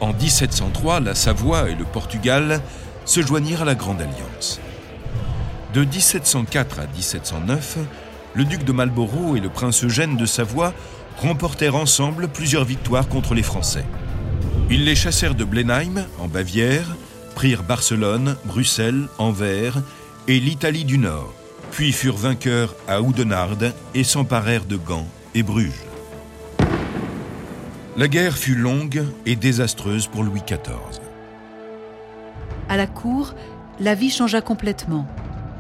En 0.04 0.12
1703, 0.12 1.00
la 1.00 1.16
Savoie 1.16 1.70
et 1.70 1.76
le 1.76 1.86
Portugal 1.86 2.60
se 3.06 3.22
joignirent 3.22 3.62
à 3.62 3.66
la 3.66 3.74
Grande 3.74 4.02
Alliance. 4.02 4.60
De 5.74 5.86
1704 5.86 6.82
à 6.82 6.88
1709, 6.88 7.78
le 8.34 8.44
duc 8.44 8.66
de 8.66 8.74
Marlborough 8.74 9.38
et 9.38 9.40
le 9.40 9.48
prince 9.48 9.82
Eugène 9.86 10.18
de 10.18 10.26
Savoie 10.26 10.74
remportèrent 11.20 11.78
ensemble 11.78 12.28
plusieurs 12.28 12.66
victoires 12.66 13.08
contre 13.08 13.34
les 13.34 13.44
Français. 13.44 13.86
Ils 14.70 14.84
les 14.84 14.96
chassèrent 14.96 15.36
de 15.36 15.46
Blenheim, 15.46 16.06
en 16.20 16.28
Bavière, 16.28 16.98
prirent 17.34 17.64
Barcelone, 17.64 18.36
Bruxelles, 18.44 19.08
Anvers 19.20 19.82
et 20.28 20.42
l'Italie 20.42 20.84
du 20.84 20.98
Nord, 20.98 21.34
puis 21.72 21.94
furent 21.94 22.18
vainqueurs 22.18 22.76
à 22.90 23.02
Oudenarde 23.02 23.74
et 23.96 24.04
s'emparèrent 24.04 24.66
de 24.66 24.76
Gand 24.76 25.08
et 25.34 25.44
Bruges. 25.44 25.93
La 27.96 28.08
guerre 28.08 28.36
fut 28.36 28.56
longue 28.56 29.06
et 29.28 29.36
désastreuse 29.36 30.08
pour 30.08 30.24
Louis 30.24 30.42
XIV. 30.42 31.00
À 32.68 32.76
la 32.76 32.88
cour, 32.88 33.36
la 33.80 33.94
vie 33.94 34.10
changea 34.10 34.42
complètement. 34.42 35.06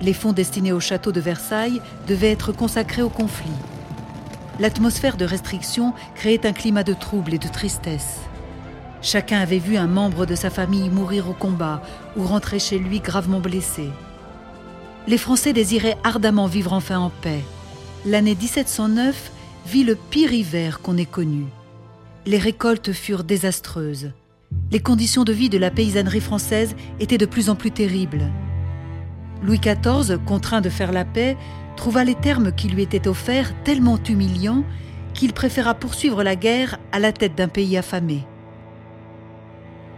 Les 0.01 0.13
fonds 0.13 0.33
destinés 0.33 0.71
au 0.71 0.79
château 0.79 1.11
de 1.11 1.21
Versailles 1.21 1.79
devaient 2.07 2.31
être 2.31 2.51
consacrés 2.51 3.03
au 3.03 3.09
conflit. 3.09 3.51
L'atmosphère 4.59 5.15
de 5.15 5.25
restriction 5.25 5.93
créait 6.15 6.47
un 6.47 6.53
climat 6.53 6.83
de 6.83 6.93
trouble 6.93 7.35
et 7.35 7.37
de 7.37 7.47
tristesse. 7.47 8.21
Chacun 9.03 9.39
avait 9.39 9.59
vu 9.59 9.77
un 9.77 9.87
membre 9.87 10.25
de 10.25 10.33
sa 10.33 10.49
famille 10.49 10.89
mourir 10.89 11.29
au 11.29 11.33
combat 11.33 11.83
ou 12.17 12.23
rentrer 12.23 12.57
chez 12.57 12.79
lui 12.79 12.99
gravement 12.99 13.41
blessé. 13.41 13.89
Les 15.05 15.19
Français 15.19 15.53
désiraient 15.53 15.97
ardemment 16.03 16.47
vivre 16.47 16.73
enfin 16.73 16.97
en 16.97 17.11
paix. 17.11 17.43
L'année 18.07 18.35
1709 18.35 19.31
vit 19.67 19.83
le 19.83 19.93
pire 19.93 20.33
hiver 20.33 20.79
qu'on 20.81 20.97
ait 20.97 21.05
connu. 21.05 21.45
Les 22.25 22.37
récoltes 22.37 22.93
furent 22.93 23.25
désastreuses. 23.25 24.13
Les 24.71 24.79
conditions 24.79 25.25
de 25.25 25.33
vie 25.33 25.49
de 25.49 25.57
la 25.57 25.71
paysannerie 25.71 26.21
française 26.21 26.73
étaient 27.01 27.17
de 27.17 27.25
plus 27.25 27.49
en 27.49 27.55
plus 27.55 27.71
terribles. 27.71 28.31
Louis 29.41 29.59
XIV, 29.59 30.19
contraint 30.25 30.61
de 30.61 30.69
faire 30.69 30.93
la 30.93 31.03
paix, 31.03 31.35
trouva 31.75 32.05
les 32.05 32.15
termes 32.15 32.53
qui 32.53 32.69
lui 32.69 32.81
étaient 32.81 33.09
offerts 33.09 33.53
tellement 33.63 34.01
humiliants 34.01 34.63
qu'il 35.13 35.33
préféra 35.33 35.73
poursuivre 35.73 36.23
la 36.23 36.37
guerre 36.37 36.79
à 36.93 36.99
la 36.99 37.11
tête 37.11 37.35
d'un 37.35 37.49
pays 37.49 37.77
affamé. 37.77 38.25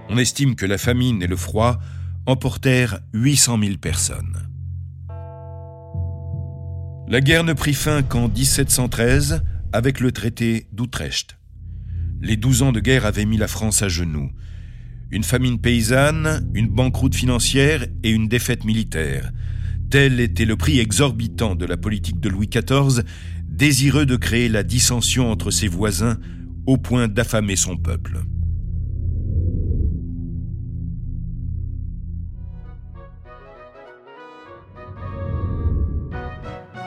On 0.10 0.18
estime 0.18 0.56
que 0.56 0.66
la 0.66 0.80
famine 0.80 1.22
et 1.22 1.28
le 1.28 1.38
froid 1.38 1.78
emportèrent 2.26 3.02
800 3.14 3.60
000 3.62 3.78
personnes. 3.78 4.50
La 7.08 7.22
guerre 7.22 7.44
ne 7.44 7.54
prit 7.54 7.76
fin 7.76 8.02
qu'en 8.02 8.28
1713 8.30 9.44
avec 9.74 10.00
le 10.00 10.12
traité 10.12 10.68
d'Utrecht. 10.72 11.35
Les 12.26 12.38
douze 12.38 12.64
ans 12.64 12.72
de 12.72 12.80
guerre 12.80 13.06
avaient 13.06 13.26
mis 13.26 13.38
la 13.38 13.48
France 13.48 13.84
à 13.84 13.88
genoux. 13.88 14.32
Une 15.12 15.24
famine 15.24 15.60
paysanne, 15.60 16.50
une 16.56 16.70
banqueroute 16.70 17.14
financière 17.14 17.86
et 18.02 18.10
une 18.10 18.28
défaite 18.28 18.66
militaire. 18.66 19.32
Tel 19.92 20.20
était 20.20 20.46
le 20.46 20.56
prix 20.56 20.80
exorbitant 20.80 21.54
de 21.54 21.68
la 21.68 21.78
politique 21.78 22.20
de 22.20 22.30
Louis 22.30 22.48
XIV, 22.48 23.04
désireux 23.48 24.08
de 24.08 24.16
créer 24.16 24.50
la 24.50 24.64
dissension 24.64 25.30
entre 25.30 25.52
ses 25.52 25.68
voisins 25.68 26.18
au 26.66 26.78
point 26.78 27.08
d'affamer 27.08 27.56
son 27.56 27.78
peuple. 27.78 28.22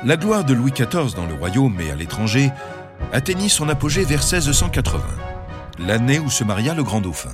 La 0.04 0.16
gloire 0.16 0.45
de 0.45 0.54
Louis 0.54 0.73
XIV 0.73 1.14
dans 1.14 1.26
le 1.26 1.35
royaume 1.35 1.80
et 1.80 1.92
à 1.92 1.95
l'étranger 1.95 2.50
atteignit 3.12 3.50
son 3.50 3.69
apogée 3.69 4.05
vers 4.05 4.21
1680, 4.21 5.00
l'année 5.78 6.19
où 6.19 6.31
se 6.31 6.45
maria 6.45 6.75
le 6.75 6.83
grand 6.83 7.00
dauphin. 7.00 7.33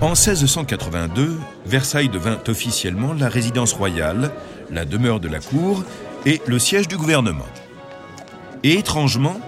En 0.00 0.10
1682, 0.10 1.38
Versailles 1.66 2.08
devint 2.08 2.38
officiellement 2.48 3.12
la 3.12 3.28
résidence 3.28 3.72
royale, 3.72 4.30
la 4.70 4.84
demeure 4.84 5.20
de 5.20 5.28
la 5.28 5.38
cour 5.38 5.84
et 6.26 6.42
le 6.46 6.58
siège 6.58 6.88
du 6.88 6.96
gouvernement. 6.96 7.46
Et 8.64 8.78
étrangement, 8.78 9.40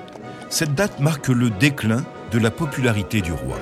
cette 0.48 0.74
date 0.74 1.00
marque 1.00 1.28
le 1.28 1.50
déclin 1.50 2.04
de 2.30 2.38
la 2.38 2.50
popularité 2.50 3.20
du 3.20 3.32
roi. 3.32 3.58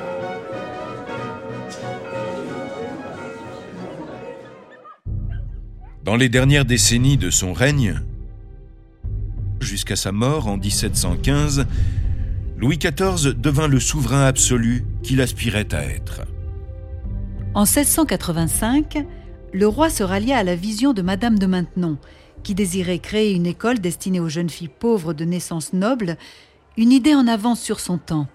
Dans 6.05 6.17
les 6.17 6.29
dernières 6.29 6.67
décennies 6.67 7.17
de 7.17 7.31
son 7.31 7.55
règne, 7.55 8.03
jusqu'à 9.65 9.97
sa 9.97 10.13
mort 10.13 10.47
en 10.47 10.57
1715, 10.57 11.67
Louis 12.57 12.79
XIV 12.79 13.35
devint 13.35 13.67
le 13.67 13.81
souverain 13.81 14.25
absolu 14.25 14.85
qu'il 15.03 15.21
aspirait 15.21 15.75
à 15.75 15.83
être. 15.85 16.23
En 17.55 17.63
1685, 17.65 19.05
le 19.53 19.67
roi 19.67 19.91
se 19.91 20.03
rallia 20.03 20.39
à 20.39 20.45
la 20.45 20.57
vision 20.57 20.93
de 20.93 21.03
Madame 21.03 21.39
de 21.39 21.47
Maintenon, 21.47 21.99
qui 22.43 22.55
désirait 22.55 22.99
créer 22.99 23.33
une 23.33 23.47
école 23.47 23.81
destinée 23.81 24.21
aux 24.21 24.29
jeunes 24.29 24.51
filles 24.51 24.69
pauvres 24.69 25.15
de 25.15 25.25
naissance 25.25 25.73
noble, 25.73 26.17
une 26.77 26.93
idée 26.93 27.15
en 27.15 27.27
avance 27.27 27.61
sur 27.61 27.81
son 27.81 27.99
temps. 27.99 28.29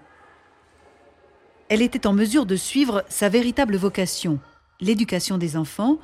Elle 1.68 1.82
était 1.82 2.06
en 2.06 2.12
mesure 2.12 2.46
de 2.46 2.56
suivre 2.56 3.04
sa 3.08 3.28
véritable 3.28 3.76
vocation, 3.76 4.40
l'éducation 4.80 5.38
des 5.38 5.56
enfants, 5.56 5.98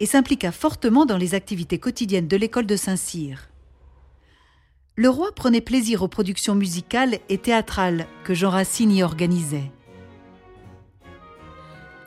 et 0.00 0.06
s'impliqua 0.06 0.50
fortement 0.50 1.06
dans 1.06 1.16
les 1.16 1.34
activités 1.34 1.78
quotidiennes 1.78 2.28
de 2.28 2.36
l'école 2.36 2.66
de 2.66 2.76
Saint-Cyr. 2.76 3.48
Le 4.96 5.08
roi 5.08 5.32
prenait 5.34 5.60
plaisir 5.60 6.02
aux 6.02 6.08
productions 6.08 6.54
musicales 6.54 7.18
et 7.28 7.38
théâtrales 7.38 8.06
que 8.22 8.32
Jean 8.32 8.50
Racine 8.50 8.92
y 8.92 9.02
organisait. 9.02 9.72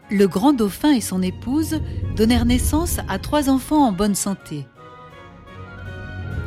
Le 0.10 0.26
grand 0.26 0.54
dauphin 0.54 0.94
et 0.94 1.02
son 1.02 1.22
épouse 1.22 1.82
donnèrent 2.16 2.46
naissance 2.46 3.00
à 3.10 3.20
trois 3.20 3.50
enfants 3.50 3.86
en 3.86 3.92
bonne 3.92 4.16
santé. 4.16 4.66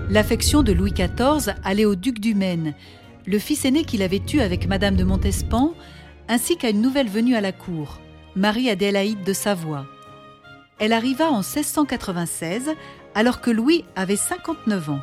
L'affection 0.09 0.63
de 0.63 0.73
Louis 0.73 0.93
XIV 0.93 1.55
allait 1.63 1.85
au 1.85 1.95
duc 1.95 2.21
du 2.21 2.35
Maine, 2.35 2.75
le 3.27 3.39
fils 3.39 3.67
aîné 3.67 3.85
qu'il 3.85 4.01
avait 4.01 4.23
eu 4.33 4.41
avec 4.41 4.67
Madame 4.67 4.97
de 4.97 5.05
Montespan, 5.05 5.75
ainsi 6.27 6.57
qu'à 6.57 6.71
une 6.71 6.81
nouvelle 6.81 7.09
venue 7.09 7.37
à 7.37 7.43
la 7.43 7.53
cour, 7.53 8.01
Marie-Adélaïde 8.35 9.25
de 9.25 9.33
Savoie. 9.35 9.85
Elle 10.79 10.95
arriva 10.95 11.31
en 11.31 11.43
1696, 11.43 12.71
alors 13.15 13.43
que 13.43 13.51
Louis 13.51 13.85
avait 13.95 14.17
59 14.17 14.89
ans. 14.89 15.01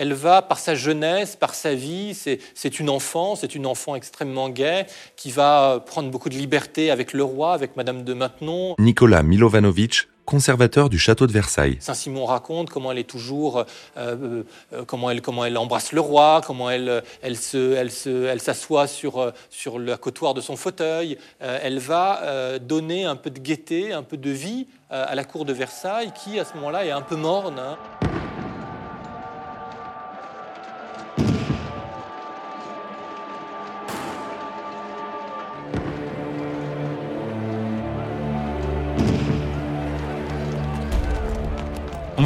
Elle 0.00 0.14
va, 0.14 0.40
par 0.40 0.58
sa 0.58 0.74
jeunesse, 0.74 1.36
par 1.36 1.54
sa 1.54 1.74
vie, 1.74 2.14
c'est 2.14 2.80
une 2.80 2.88
enfant, 2.88 3.36
c'est 3.36 3.54
une 3.54 3.66
enfant 3.66 3.94
extrêmement 3.94 4.48
gaie, 4.48 4.86
qui 5.14 5.30
va 5.30 5.84
prendre 5.84 6.08
beaucoup 6.10 6.30
de 6.30 6.36
liberté 6.36 6.90
avec 6.90 7.12
le 7.12 7.22
roi, 7.22 7.52
avec 7.52 7.76
Madame 7.76 8.02
de 8.02 8.14
Maintenon. 8.14 8.76
Nicolas 8.78 9.22
Milovanovic, 9.22 10.08
conservateur 10.24 10.88
du 10.88 10.98
château 10.98 11.26
de 11.26 11.32
Versailles. 11.32 11.76
Saint-Simon 11.80 12.24
raconte 12.24 12.70
comment 12.70 12.92
elle 12.92 12.98
est 12.98 13.04
toujours, 13.04 13.66
euh, 13.98 14.42
euh, 14.72 14.84
comment, 14.86 15.10
elle, 15.10 15.20
comment 15.20 15.44
elle 15.44 15.58
embrasse 15.58 15.92
le 15.92 16.00
roi, 16.00 16.40
comment 16.46 16.70
elle, 16.70 17.02
elle, 17.20 17.36
se, 17.36 17.74
elle, 17.74 17.90
se, 17.90 18.24
elle 18.24 18.40
s'assoit 18.40 18.86
sur, 18.86 19.18
euh, 19.18 19.32
sur 19.50 19.78
le 19.78 19.98
côtoir 19.98 20.32
de 20.32 20.40
son 20.40 20.56
fauteuil. 20.56 21.18
elle 21.40 21.78
va 21.78 22.58
donner 22.58 23.04
un 23.04 23.16
peu 23.16 23.28
de 23.28 23.38
gaieté, 23.38 23.92
un 23.92 24.02
peu 24.02 24.16
de 24.16 24.30
vie 24.30 24.66
à 24.88 25.14
la 25.14 25.24
cour 25.24 25.44
de 25.44 25.52
Versailles, 25.52 26.10
qui 26.24 26.40
à 26.40 26.46
ce 26.46 26.54
moment-là 26.54 26.86
est 26.86 26.90
un 26.90 27.02
peu 27.02 27.16
morne. 27.16 27.58
Hein. 27.58 27.76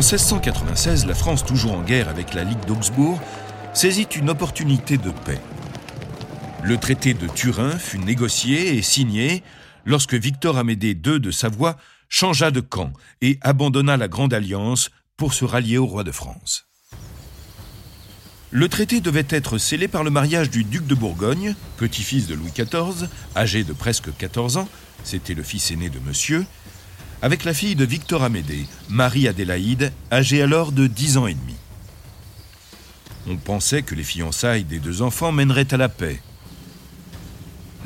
1696, 0.04 1.06
la 1.06 1.14
France, 1.14 1.46
toujours 1.46 1.73
en 1.73 1.80
guerre 1.80 2.11
avec 2.11 2.34
la 2.34 2.44
Ligue 2.44 2.62
d'Augsbourg, 2.66 3.18
saisit 3.73 4.06
une 4.14 4.28
opportunité 4.28 4.99
de 4.99 5.11
paix. 5.11 5.40
Le 6.62 6.76
traité 6.76 7.14
de 7.14 7.26
Turin 7.26 7.70
fut 7.78 7.99
négocié 7.99 8.76
et 8.76 8.82
signé 8.82 9.42
lorsque 9.87 10.12
Victor 10.12 10.58
Amédée 10.58 10.90
II 10.90 11.20
de 11.20 11.30
Savoie 11.30 11.78
changea 12.11 12.50
de 12.50 12.61
camp 12.61 12.92
et 13.23 13.38
abandonna 13.40 13.96
la 13.96 14.08
Grande 14.08 14.34
Alliance 14.34 14.90
pour 15.16 15.32
se 15.32 15.46
rallier 15.46 15.78
au 15.78 15.87
roi 15.87 16.04
de 16.04 16.12
France. 16.12 16.66
Le 18.50 18.68
traité 18.68 19.00
devait 19.00 19.26
être 19.30 19.56
scellé 19.56 19.88
par 19.88 20.04
le 20.04 20.11
mariage 20.11 20.50
du 20.50 20.64
duc 20.64 20.87
de 20.87 20.94
Bourgogne, 20.94 21.54
petit-fils 21.78 22.26
de 22.26 22.34
Louis 22.34 22.52
XIV, 22.54 23.08
âgé 23.37 23.64
de 23.64 23.73
presque 23.73 24.14
14 24.14 24.58
ans, 24.58 24.68
c'était 25.02 25.34
le 25.34 25.42
fils 25.42 25.70
aîné 25.70 25.88
de 25.88 25.99
monsieur, 25.99 26.44
avec 27.25 27.45
la 27.45 27.54
fille 27.54 27.75
de 27.75 27.87
Victor 27.87 28.23
Amédée, 28.23 28.66
Marie-Adélaïde, 28.90 29.93
âgée 30.12 30.43
alors 30.43 30.73
de 30.73 30.87
10 30.87 31.16
ans 31.16 31.26
et 31.26 31.33
demi. 31.33 31.54
On 33.26 33.37
pensait 33.37 33.81
que 33.81 33.95
les 33.95 34.02
fiançailles 34.02 34.64
des 34.64 34.78
deux 34.78 35.00
enfants 35.00 35.33
mèneraient 35.33 35.73
à 35.73 35.78
la 35.78 35.88
paix. 35.88 36.21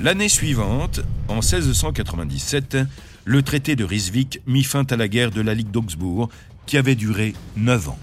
L'année 0.00 0.28
suivante, 0.28 1.02
en 1.28 1.36
1697, 1.36 2.78
le 3.24 3.42
traité 3.44 3.76
de 3.76 3.84
Ryswick 3.84 4.40
mit 4.48 4.64
fin 4.64 4.84
à 4.90 4.96
la 4.96 5.06
guerre 5.06 5.30
de 5.30 5.40
la 5.40 5.54
Ligue 5.54 5.70
d'Augsbourg, 5.70 6.28
qui 6.66 6.76
avait 6.76 6.96
duré 6.96 7.32
neuf 7.56 7.88
ans. 7.88 7.98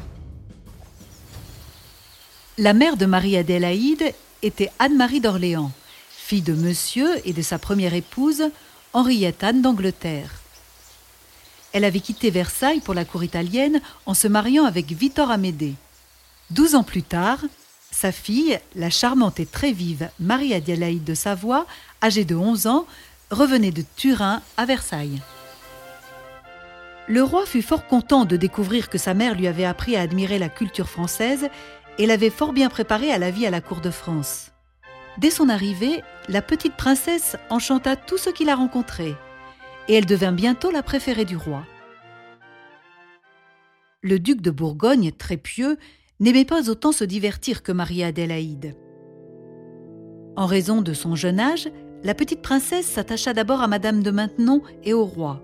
La 2.58 2.72
mère 2.72 2.96
de 2.96 3.06
Marie-Adélaïde 3.06 4.14
était 4.42 4.72
Anne-Marie 4.80 5.20
d'Orléans, 5.20 5.74
fille 6.12 6.42
de 6.42 6.54
monsieur 6.54 7.10
et 7.26 7.34
de 7.34 7.42
sa 7.42 7.60
première 7.60 7.94
épouse, 7.94 8.44
Henriette 8.94 9.44
Anne 9.44 9.62
d'Angleterre. 9.62 10.45
Elle 11.76 11.84
avait 11.84 12.00
quitté 12.00 12.30
Versailles 12.30 12.80
pour 12.80 12.94
la 12.94 13.04
cour 13.04 13.26
italienne 13.26 13.82
en 14.06 14.14
se 14.14 14.30
mariant 14.30 14.64
avec 14.64 14.94
Victor 14.94 15.30
Amédée. 15.30 15.74
Douze 16.50 16.74
ans 16.74 16.84
plus 16.84 17.04
tard, 17.04 17.40
sa 17.92 18.14
fille, 18.14 18.58
la 18.76 18.90
charmante 18.90 19.42
et 19.42 19.46
très 19.46 19.74
vive 19.74 20.10
Marie-Adélaïde 20.22 21.04
de 21.04 21.14
Savoie, 21.14 21.66
âgée 22.02 22.24
de 22.24 22.34
11 22.34 22.68
ans, 22.68 22.88
revenait 23.30 23.74
de 23.74 23.84
Turin 23.98 24.42
à 24.56 24.64
Versailles. 24.66 25.22
Le 27.10 27.22
roi 27.22 27.46
fut 27.46 27.62
fort 27.62 27.88
content 27.88 28.24
de 28.24 28.38
découvrir 28.38 28.88
que 28.88 28.98
sa 28.98 29.14
mère 29.14 29.36
lui 29.36 29.48
avait 29.48 29.66
appris 29.66 29.98
à 29.98 30.02
admirer 30.02 30.40
la 30.40 30.48
culture 30.48 30.88
française 30.88 31.50
et 31.98 32.06
l'avait 32.06 32.30
fort 32.30 32.54
bien 32.54 32.70
préparée 32.70 33.12
à 33.12 33.18
la 33.18 33.32
vie 33.32 33.48
à 33.48 33.52
la 33.52 33.60
cour 33.60 33.82
de 33.82 33.92
France. 33.92 34.52
Dès 35.18 35.30
son 35.30 35.50
arrivée, 35.50 36.04
la 36.30 36.42
petite 36.42 36.78
princesse 36.78 37.36
enchanta 37.50 37.98
tous 37.98 38.18
ceux 38.18 38.32
qui 38.32 38.46
la 38.46 38.56
rencontraient, 38.56 39.16
et 39.88 39.96
elle 39.96 40.06
devint 40.06 40.32
bientôt 40.32 40.72
la 40.72 40.84
préférée 40.84 41.26
du 41.26 41.38
roi. 41.38 41.64
Le 44.02 44.20
duc 44.20 44.42
de 44.42 44.52
Bourgogne, 44.52 45.12
très 45.12 45.38
pieux, 45.38 45.78
n'aimait 46.20 46.46
pas 46.46 46.70
autant 46.70 46.92
se 46.92 47.04
divertir 47.04 47.64
que 47.64 47.72
Marie-Adélaïde. 47.72 48.76
En 50.36 50.46
raison 50.46 50.82
de 50.82 50.94
son 50.94 51.16
jeune 51.16 51.40
âge, 51.40 51.70
la 52.04 52.14
petite 52.14 52.42
princesse 52.42 52.86
s'attacha 52.86 53.34
d'abord 53.34 53.62
à 53.62 53.68
Madame 53.68 54.04
de 54.04 54.12
Maintenon 54.12 54.62
et 54.84 54.94
au 54.94 55.06
roi. 55.06 55.42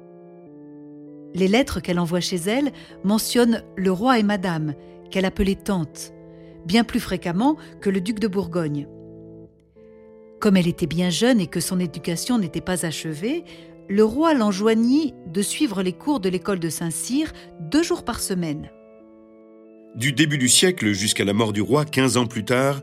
Les 1.33 1.48
lettres 1.48 1.79
qu'elle 1.79 2.00
envoie 2.00 2.19
chez 2.19 2.36
elle 2.36 2.71
mentionnent 3.03 3.63
le 3.77 3.91
roi 3.91 4.19
et 4.19 4.24
Madame, 4.24 4.75
qu'elle 5.10 5.25
appelait 5.25 5.55
tante, 5.55 6.13
bien 6.65 6.83
plus 6.83 7.00
fréquemment 7.00 7.55
que 7.79 7.89
le 7.89 8.01
duc 8.01 8.19
de 8.19 8.27
Bourgogne. 8.27 8.88
Comme 10.39 10.57
elle 10.57 10.67
était 10.67 10.88
bien 10.88 11.10
jeune 11.10 11.39
et 11.39 11.48
que 11.48 11.60
son 11.60 11.79
éducation 11.79 12.38
n'était 12.38 12.62
pas 12.62 12.86
achevée, 12.86 13.43
le 13.91 14.05
roi 14.05 14.33
l'enjoignit 14.33 15.13
de 15.27 15.41
suivre 15.41 15.83
les 15.83 15.91
cours 15.91 16.21
de 16.21 16.29
l'école 16.29 16.60
de 16.60 16.69
Saint-Cyr 16.69 17.33
deux 17.60 17.83
jours 17.83 18.05
par 18.05 18.21
semaine. 18.21 18.71
Du 19.95 20.13
début 20.13 20.38
du 20.38 20.48
siècle 20.48 20.93
jusqu'à 20.93 21.25
la 21.25 21.33
mort 21.33 21.51
du 21.51 21.62
roi, 21.62 21.83
quinze 21.83 22.15
ans 22.15 22.25
plus 22.25 22.45
tard, 22.45 22.81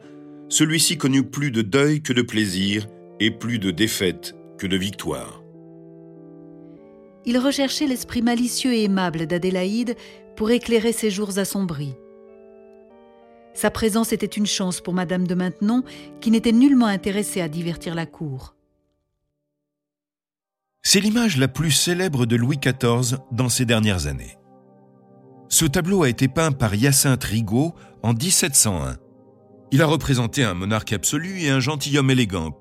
celui-ci 0.51 0.99
connut 0.99 1.23
plus 1.23 1.51
de 1.51 1.63
deuil 1.63 2.03
que 2.03 2.13
de 2.13 2.21
plaisir 2.21 2.87
et 3.21 3.31
plus 3.31 3.59
de 3.59 3.71
défaites 3.71 4.37
que 4.59 4.67
de 4.67 4.77
victoires. 4.77 5.43
Il 7.25 7.39
recherchait 7.39 7.87
l'esprit 7.87 8.21
malicieux 8.21 8.75
et 8.75 8.85
aimable 8.85 9.27
d'Adélaïde 9.27 9.97
pour 10.37 10.51
éclairer 10.51 10.93
ses 10.93 11.11
jours 11.11 11.39
assombris. 11.39 11.95
Sa 13.55 13.71
présence 13.71 14.13
était 14.13 14.27
une 14.27 14.47
chance 14.47 14.83
pour 14.83 14.93
Madame 14.93 15.27
de 15.27 15.35
Maintenon, 15.35 15.85
qui 16.21 16.31
n'était 16.31 16.53
nullement 16.53 16.87
intéressée 16.87 17.41
à 17.41 17.49
divertir 17.49 17.95
la 17.95 18.05
cour. 18.05 18.58
C'est 20.91 21.01
l'image 21.01 21.37
la 21.37 21.49
plus 21.49 21.71
célèbre 21.71 22.25
de 22.25 22.35
Louis 22.35 22.57
XIV 22.57 23.19
dans 23.31 23.51
ces 23.51 23.67
dernières 23.67 24.07
années. 24.07 24.39
Ce 25.51 25.67
tableau 25.67 26.03
a 26.03 26.09
été 26.09 26.29
peint 26.29 26.51
par 26.51 26.75
Hyacinthe 26.75 27.25
Rigaud 27.25 27.75
en 28.03 28.15
1701. 28.15 28.97
Il 29.71 29.83
a 29.83 29.87
représenté 29.87 30.45
un 30.45 30.55
monarque 30.55 30.95
absolu 30.95 31.43
et 31.43 31.51
un 31.51 31.61
gentilhomme 31.61 32.11
élégant. 32.11 32.57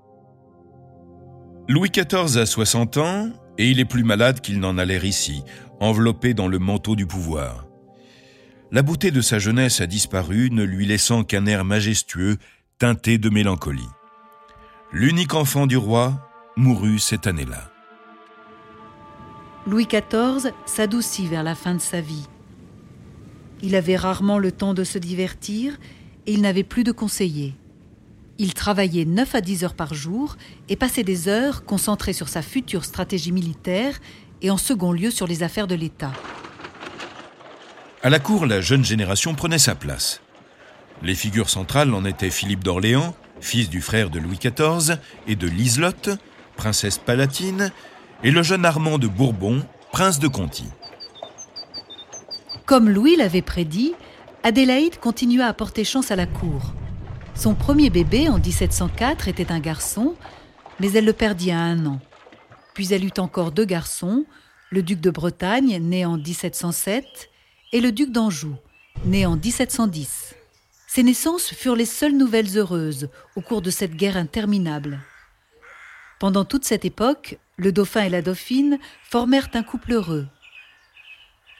Louis 1.69 1.89
XIV 1.89 2.37
a 2.37 2.45
60 2.45 2.97
ans 2.97 3.29
et 3.57 3.69
il 3.69 3.79
est 3.79 3.85
plus 3.85 4.03
malade 4.03 4.41
qu'il 4.41 4.59
n'en 4.59 4.77
a 4.77 4.83
l'air 4.83 5.05
ici, 5.05 5.41
enveloppé 5.79 6.33
dans 6.33 6.49
le 6.49 6.59
manteau 6.59 6.97
du 6.97 7.07
pouvoir 7.07 7.65
la 8.73 8.81
beauté 8.81 9.09
de 9.09 9.21
sa 9.21 9.39
jeunesse 9.39 9.79
a 9.79 9.87
disparu, 9.87 10.49
ne 10.51 10.63
lui 10.63 10.85
laissant 10.85 11.23
qu'un 11.23 11.45
air 11.45 11.63
majestueux 11.63 12.35
teinté 12.77 13.17
de 13.17 13.29
mélancolie. 13.29 13.87
L'unique 14.91 15.33
enfant 15.33 15.67
du 15.67 15.77
roi 15.77 16.29
mourut 16.57 16.99
cette 16.99 17.27
année-là. 17.27 17.71
Louis 19.67 19.86
XIV 19.86 20.53
s'adoucit 20.65 21.27
vers 21.27 21.43
la 21.43 21.53
fin 21.53 21.75
de 21.75 21.82
sa 21.82 21.99
vie. 21.99 22.25
Il 23.62 23.75
avait 23.75 23.97
rarement 23.97 24.39
le 24.39 24.53
temps 24.53 24.73
de 24.73 24.86
se 24.86 24.97
divertir 24.97 25.77
et 26.25 26.32
il 26.32 26.41
n'avait 26.41 26.63
plus 26.63 26.86
de 26.86 26.93
conseillers. 26.93 27.53
Il 28.38 28.53
travaillait 28.53 29.03
9 29.03 29.36
à 29.36 29.41
10 29.41 29.65
heures 29.65 29.73
par 29.73 29.93
jour 29.93 30.38
et 30.69 30.77
passait 30.77 31.03
des 31.03 31.27
heures 31.27 31.65
concentrées 31.65 32.13
sur 32.13 32.30
sa 32.30 32.41
future 32.41 32.86
stratégie 32.86 33.34
militaire 33.34 33.99
et 34.41 34.51
en 34.51 34.58
second 34.58 34.93
lieu 34.93 35.12
sur 35.12 35.27
les 35.27 35.43
affaires 35.43 35.67
de 35.67 35.75
l'État. 35.75 36.13
À 38.03 38.10
la 38.10 38.19
cour, 38.19 38.45
la 38.45 38.62
jeune 38.62 38.86
génération 38.86 39.36
prenait 39.36 39.58
sa 39.58 39.75
place. 39.75 40.21
Les 41.03 41.15
figures 41.15 41.49
centrales 41.49 41.93
en 41.93 42.06
étaient 42.06 42.30
Philippe 42.30 42.63
d'Orléans, 42.63 43.15
fils 43.41 43.69
du 43.69 43.82
frère 43.82 44.12
de 44.12 44.19
Louis 44.19 44.39
XIV, 44.39 44.97
et 45.27 45.36
de 45.36 45.47
Liselotte, 45.47 46.12
princesse 46.56 46.99
palatine, 46.99 47.71
et 48.23 48.32
le 48.32 48.43
jeune 48.43 48.65
Armand 48.65 48.97
de 48.97 49.08
Bourbon, 49.08 49.63
prince 49.91 50.19
de 50.19 50.27
Conti. 50.27 50.65
Comme 52.65 52.89
Louis 52.89 53.15
l'avait 53.15 53.41
prédit, 53.41 53.93
Adélaïde 54.43 54.99
continua 54.99 55.47
à 55.47 55.53
porter 55.53 55.84
chance 55.84 56.12
à 56.12 56.15
la 56.15 56.25
cour. 56.25 56.73
Son 57.36 57.53
premier 57.53 57.89
bébé, 57.89 58.30
en 58.30 58.39
1704, 58.39 59.27
était 59.27 59.51
un 59.51 59.60
garçon, 59.60 60.15
mais 60.80 60.91
elle 60.93 61.06
le 61.06 61.13
perdit 61.13 61.51
à 61.51 61.60
un 61.60 61.86
an. 61.86 61.99
Puis 62.73 62.93
elle 62.93 63.06
eut 63.06 63.19
encore 63.19 63.51
deux 63.51 63.65
garçons, 63.65 64.25
le 64.71 64.84
duc 64.84 64.99
de 64.99 65.12
Bretagne, 65.12 65.80
né 65.82 66.06
en 66.06 66.17
1707, 66.17 67.30
et 67.73 67.82
le 67.82 67.91
duc 67.91 68.12
d'Anjou, 68.12 68.56
né 69.06 69.25
en 69.25 69.36
1710. 69.36 70.36
Ces 70.88 71.03
naissances 71.03 71.53
furent 71.53 71.75
les 71.75 71.86
seules 71.86 72.17
nouvelles 72.17 72.58
heureuses 72.58 73.10
au 73.36 73.41
cours 73.41 73.62
de 73.62 73.69
cette 73.69 73.95
guerre 73.95 74.17
interminable. 74.17 74.99
Pendant 76.19 76.45
toute 76.45 76.65
cette 76.65 76.86
époque, 76.86 77.38
le 77.57 77.71
dauphin 77.71 78.03
et 78.03 78.09
la 78.09 78.21
dauphine 78.21 78.77
formèrent 79.03 79.49
un 79.55 79.63
couple 79.63 79.93
heureux. 79.93 80.27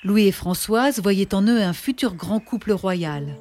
Louis 0.04 0.28
et 0.28 0.32
Françoise 0.32 1.02
voyaient 1.02 1.34
en 1.34 1.42
eux 1.42 1.62
un 1.62 1.74
futur 1.74 2.14
grand 2.14 2.40
couple 2.40 2.72
royal. 2.72 3.36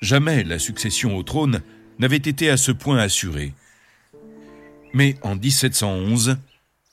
Jamais 0.00 0.42
la 0.42 0.58
succession 0.58 1.16
au 1.18 1.22
trône 1.22 1.60
n'avait 1.98 2.16
été 2.16 2.48
à 2.48 2.56
ce 2.56 2.72
point 2.72 2.96
assurée. 2.96 3.52
Mais 4.94 5.16
en 5.22 5.36
1711, 5.36 6.38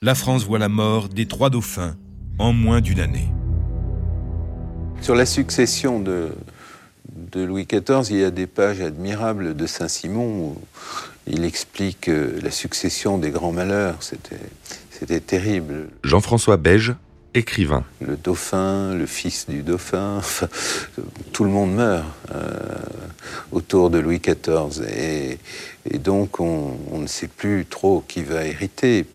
la 0.02 0.16
France 0.16 0.44
voit 0.44 0.60
la 0.60 0.68
mort 0.68 1.08
des 1.08 1.26
trois 1.26 1.50
dauphins 1.50 1.96
en 2.40 2.52
moins 2.52 2.82
d'une 2.82 3.00
année. 3.00 3.30
Sur 5.02 5.16
la 5.16 5.26
succession 5.26 6.02
de, 6.02 6.34
de 7.16 7.42
Louis 7.42 7.66
XIV, 7.66 8.10
il 8.10 8.20
y 8.20 8.24
a 8.26 8.32
des 8.32 8.48
pages 8.48 8.82
admirables 8.82 9.56
de 9.56 9.66
Saint-Simon 9.66 10.28
où 10.28 10.62
il 11.30 11.44
explique 11.44 12.10
euh, 12.10 12.40
la 12.42 12.52
succession 12.52 13.18
des 13.18 13.32
grands 13.32 13.52
malheurs. 13.52 13.98
C'était 14.02 15.20
terrible. 15.20 15.90
Jean-François 16.04 16.58
Beige, 16.58 16.96
écrivain. 17.34 17.84
Le 18.02 18.18
dauphin, 18.18 18.96
le 18.96 19.06
fils 19.06 19.48
du 19.48 19.62
dauphin, 19.62 20.22
tout 21.34 21.44
le 21.44 21.50
monde 21.50 21.74
meurt 21.76 22.06
euh, 22.32 22.52
autour 23.52 23.90
de 23.90 24.00
Louis 24.00 24.20
XIV. 24.20 24.84
Et, 24.90 25.40
donc 26.00 26.40
on, 26.40 26.78
on 26.92 27.00
ne 27.00 27.08
sait 27.08 27.28
plus 27.28 27.66
trop 27.66 28.04
qui 28.08 28.24
va 28.24 28.46
hériter. 28.46 29.06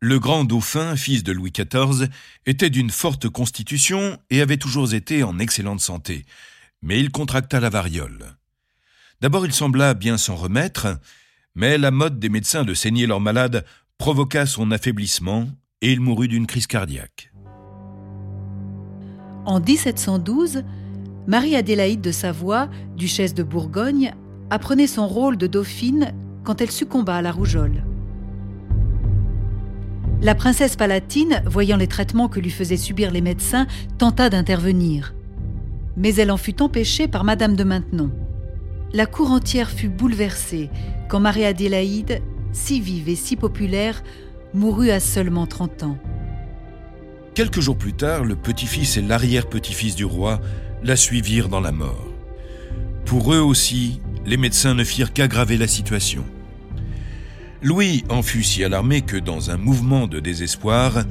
Le 0.00 0.18
grand 0.18 0.44
dauphin, 0.44 0.96
fils 0.96 1.22
de 1.22 1.32
Louis 1.32 1.52
XIV, 1.52 2.08
était 2.46 2.70
d'une 2.70 2.90
forte 2.90 3.28
constitution 3.28 4.18
et 4.30 4.40
avait 4.40 4.56
toujours 4.56 4.92
été 4.94 5.22
en 5.22 5.38
excellente 5.38 5.80
santé, 5.80 6.24
mais 6.80 6.98
il 6.98 7.10
contracta 7.10 7.60
la 7.60 7.68
variole. 7.68 8.34
D'abord 9.20 9.44
il 9.44 9.52
sembla 9.52 9.92
bien 9.92 10.16
s'en 10.16 10.36
remettre, 10.36 10.98
mais 11.54 11.78
la 11.78 11.90
mode 11.90 12.18
des 12.18 12.28
médecins 12.28 12.64
de 12.64 12.74
saigner 12.74 13.06
leurs 13.06 13.20
malades 13.20 13.64
provoqua 13.98 14.46
son 14.46 14.70
affaiblissement 14.70 15.46
et 15.82 15.92
il 15.92 16.00
mourut 16.00 16.28
d'une 16.28 16.46
crise 16.46 16.66
cardiaque. 16.66 17.32
En 19.46 19.60
1712, 19.60 20.62
Marie-Adélaïde 21.26 22.00
de 22.00 22.12
Savoie, 22.12 22.68
duchesse 22.96 23.34
de 23.34 23.42
Bourgogne, 23.42 24.14
apprenait 24.50 24.86
son 24.86 25.06
rôle 25.06 25.36
de 25.36 25.46
dauphine 25.46 26.12
quand 26.44 26.60
elle 26.60 26.70
succomba 26.70 27.16
à 27.16 27.22
la 27.22 27.32
rougeole. 27.32 27.84
La 30.22 30.34
princesse 30.34 30.76
palatine, 30.76 31.42
voyant 31.46 31.78
les 31.78 31.86
traitements 31.86 32.28
que 32.28 32.40
lui 32.40 32.50
faisaient 32.50 32.76
subir 32.76 33.10
les 33.10 33.22
médecins, 33.22 33.66
tenta 33.96 34.28
d'intervenir. 34.28 35.14
Mais 35.96 36.14
elle 36.16 36.30
en 36.30 36.36
fut 36.36 36.60
empêchée 36.60 37.08
par 37.08 37.24
Madame 37.24 37.56
de 37.56 37.64
Maintenon. 37.64 38.10
La 38.92 39.06
cour 39.06 39.30
entière 39.30 39.70
fut 39.70 39.88
bouleversée 39.88 40.68
quand 41.08 41.20
Marie-Adélaïde, 41.20 42.20
si 42.52 42.80
vive 42.80 43.08
et 43.08 43.14
si 43.14 43.36
populaire, 43.36 44.02
mourut 44.52 44.90
à 44.90 44.98
seulement 44.98 45.46
30 45.46 45.84
ans. 45.84 45.98
Quelques 47.34 47.60
jours 47.60 47.78
plus 47.78 47.92
tard, 47.92 48.24
le 48.24 48.34
petit-fils 48.34 48.96
et 48.96 49.02
l'arrière-petit-fils 49.02 49.94
du 49.94 50.04
roi 50.04 50.40
la 50.82 50.96
suivirent 50.96 51.48
dans 51.48 51.60
la 51.60 51.70
mort. 51.70 52.08
Pour 53.04 53.32
eux 53.32 53.38
aussi, 53.38 54.00
les 54.26 54.36
médecins 54.36 54.74
ne 54.74 54.82
firent 54.82 55.12
qu'aggraver 55.12 55.56
la 55.56 55.68
situation. 55.68 56.24
Louis 57.62 58.04
en 58.08 58.22
fut 58.22 58.42
si 58.42 58.64
alarmé 58.64 59.02
que, 59.02 59.16
dans 59.16 59.50
un 59.50 59.56
mouvement 59.56 60.08
de 60.08 60.18
désespoir, 60.18 61.04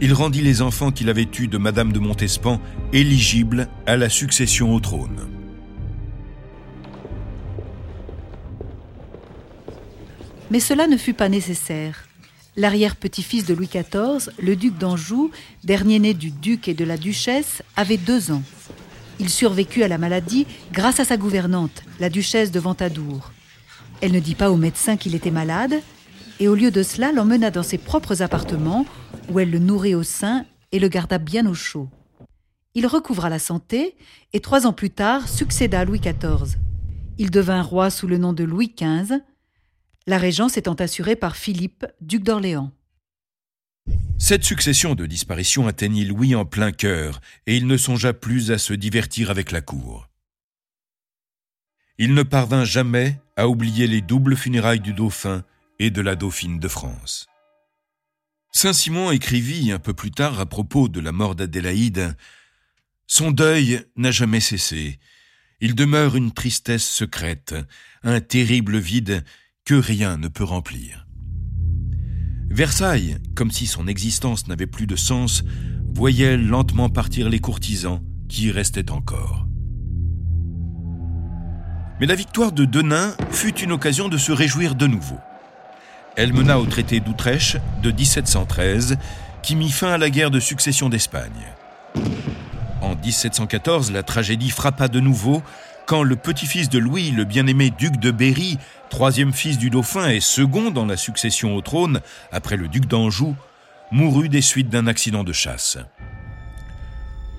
il 0.00 0.14
rendit 0.14 0.42
les 0.42 0.62
enfants 0.62 0.90
qu'il 0.90 1.08
avait 1.08 1.28
eus 1.38 1.46
de 1.46 1.58
Madame 1.58 1.92
de 1.92 2.00
Montespan 2.00 2.60
éligibles 2.92 3.68
à 3.86 3.96
la 3.96 4.08
succession 4.08 4.74
au 4.74 4.80
trône. 4.80 5.39
Mais 10.50 10.60
cela 10.60 10.86
ne 10.86 10.96
fut 10.96 11.14
pas 11.14 11.28
nécessaire. 11.28 12.06
L'arrière-petit-fils 12.56 13.46
de 13.46 13.54
Louis 13.54 13.68
XIV, 13.68 14.32
le 14.42 14.56
duc 14.56 14.76
d'Anjou, 14.76 15.30
dernier 15.62 16.00
né 16.00 16.14
du 16.14 16.32
duc 16.32 16.66
et 16.66 16.74
de 16.74 16.84
la 16.84 16.96
duchesse, 16.96 17.62
avait 17.76 17.96
deux 17.96 18.32
ans. 18.32 18.42
Il 19.20 19.28
survécut 19.28 19.84
à 19.84 19.88
la 19.88 19.98
maladie 19.98 20.46
grâce 20.72 20.98
à 20.98 21.04
sa 21.04 21.16
gouvernante, 21.16 21.84
la 22.00 22.10
duchesse 22.10 22.50
de 22.50 22.58
Ventadour. 22.58 23.30
Elle 24.00 24.12
ne 24.12 24.18
dit 24.18 24.34
pas 24.34 24.50
au 24.50 24.56
médecin 24.56 24.96
qu'il 24.96 25.14
était 25.14 25.30
malade, 25.30 25.80
et 26.40 26.48
au 26.48 26.54
lieu 26.54 26.70
de 26.70 26.82
cela 26.82 27.12
l'emmena 27.12 27.50
dans 27.50 27.62
ses 27.62 27.78
propres 27.78 28.22
appartements, 28.22 28.86
où 29.28 29.38
elle 29.38 29.50
le 29.50 29.58
nourrit 29.58 29.94
au 29.94 30.02
sein 30.02 30.46
et 30.72 30.80
le 30.80 30.88
garda 30.88 31.18
bien 31.18 31.46
au 31.46 31.54
chaud. 31.54 31.88
Il 32.74 32.86
recouvra 32.86 33.28
la 33.28 33.38
santé, 33.38 33.94
et 34.32 34.40
trois 34.40 34.66
ans 34.66 34.72
plus 34.72 34.90
tard 34.90 35.28
succéda 35.28 35.80
à 35.80 35.84
Louis 35.84 36.00
XIV. 36.00 36.56
Il 37.18 37.30
devint 37.30 37.62
roi 37.62 37.90
sous 37.90 38.06
le 38.06 38.16
nom 38.16 38.32
de 38.32 38.44
Louis 38.44 38.74
XV, 38.76 39.20
la 40.06 40.18
régence 40.18 40.56
étant 40.56 40.74
assurée 40.74 41.16
par 41.16 41.36
Philippe, 41.36 41.86
duc 42.00 42.22
d'Orléans. 42.22 42.72
Cette 44.18 44.44
succession 44.44 44.94
de 44.94 45.06
disparitions 45.06 45.66
atteignit 45.66 46.06
Louis 46.06 46.34
en 46.34 46.44
plein 46.44 46.72
cœur, 46.72 47.20
et 47.46 47.56
il 47.56 47.66
ne 47.66 47.76
songea 47.76 48.12
plus 48.12 48.50
à 48.50 48.58
se 48.58 48.74
divertir 48.74 49.30
avec 49.30 49.50
la 49.50 49.60
cour. 49.60 50.08
Il 51.98 52.14
ne 52.14 52.22
parvint 52.22 52.64
jamais 52.64 53.20
à 53.36 53.48
oublier 53.48 53.86
les 53.86 54.00
doubles 54.00 54.36
funérailles 54.36 54.80
du 54.80 54.92
dauphin 54.92 55.44
et 55.78 55.90
de 55.90 56.00
la 56.00 56.16
dauphine 56.16 56.58
de 56.58 56.68
France. 56.68 57.26
Saint-Simon 58.52 59.10
écrivit 59.10 59.70
un 59.72 59.78
peu 59.78 59.94
plus 59.94 60.10
tard 60.10 60.40
à 60.40 60.46
propos 60.46 60.88
de 60.88 61.00
la 61.00 61.12
mort 61.12 61.34
d'Adélaïde 61.34 62.16
Son 63.06 63.30
deuil 63.30 63.84
n'a 63.96 64.10
jamais 64.10 64.40
cessé. 64.40 64.98
Il 65.60 65.74
demeure 65.74 66.16
une 66.16 66.32
tristesse 66.32 66.88
secrète, 66.88 67.54
un 68.02 68.20
terrible 68.20 68.78
vide 68.78 69.24
que 69.64 69.74
rien 69.74 70.16
ne 70.16 70.28
peut 70.28 70.44
remplir. 70.44 71.06
Versailles, 72.50 73.18
comme 73.34 73.50
si 73.50 73.66
son 73.66 73.86
existence 73.86 74.48
n'avait 74.48 74.66
plus 74.66 74.86
de 74.86 74.96
sens, 74.96 75.44
voyait 75.94 76.36
lentement 76.36 76.88
partir 76.88 77.28
les 77.28 77.38
courtisans 77.38 78.02
qui 78.28 78.46
y 78.46 78.50
restaient 78.50 78.90
encore. 78.90 79.46
Mais 82.00 82.06
la 82.06 82.14
victoire 82.14 82.52
de 82.52 82.64
Denain 82.64 83.14
fut 83.30 83.58
une 83.60 83.72
occasion 83.72 84.08
de 84.08 84.16
se 84.16 84.32
réjouir 84.32 84.74
de 84.74 84.86
nouveau. 84.86 85.18
Elle 86.16 86.32
mena 86.32 86.58
au 86.58 86.66
traité 86.66 87.00
d'Outrèche 87.00 87.56
de 87.82 87.90
1713, 87.90 88.96
qui 89.42 89.54
mit 89.54 89.70
fin 89.70 89.92
à 89.92 89.98
la 89.98 90.10
guerre 90.10 90.30
de 90.30 90.40
succession 90.40 90.88
d'Espagne. 90.88 91.54
En 92.80 92.96
1714, 92.96 93.92
la 93.92 94.02
tragédie 94.02 94.50
frappa 94.50 94.88
de 94.88 95.00
nouveau 95.00 95.42
quand 95.90 96.04
le 96.04 96.14
petit-fils 96.14 96.68
de 96.68 96.78
Louis, 96.78 97.10
le 97.10 97.24
bien-aimé 97.24 97.72
duc 97.76 97.96
de 97.96 98.12
Berry, 98.12 98.58
troisième 98.90 99.32
fils 99.32 99.58
du 99.58 99.70
dauphin 99.70 100.08
et 100.08 100.20
second 100.20 100.70
dans 100.70 100.86
la 100.86 100.96
succession 100.96 101.56
au 101.56 101.62
trône, 101.62 102.00
après 102.30 102.56
le 102.56 102.68
duc 102.68 102.86
d'Anjou, 102.86 103.34
mourut 103.90 104.28
des 104.28 104.40
suites 104.40 104.68
d'un 104.68 104.86
accident 104.86 105.24
de 105.24 105.32
chasse. 105.32 105.78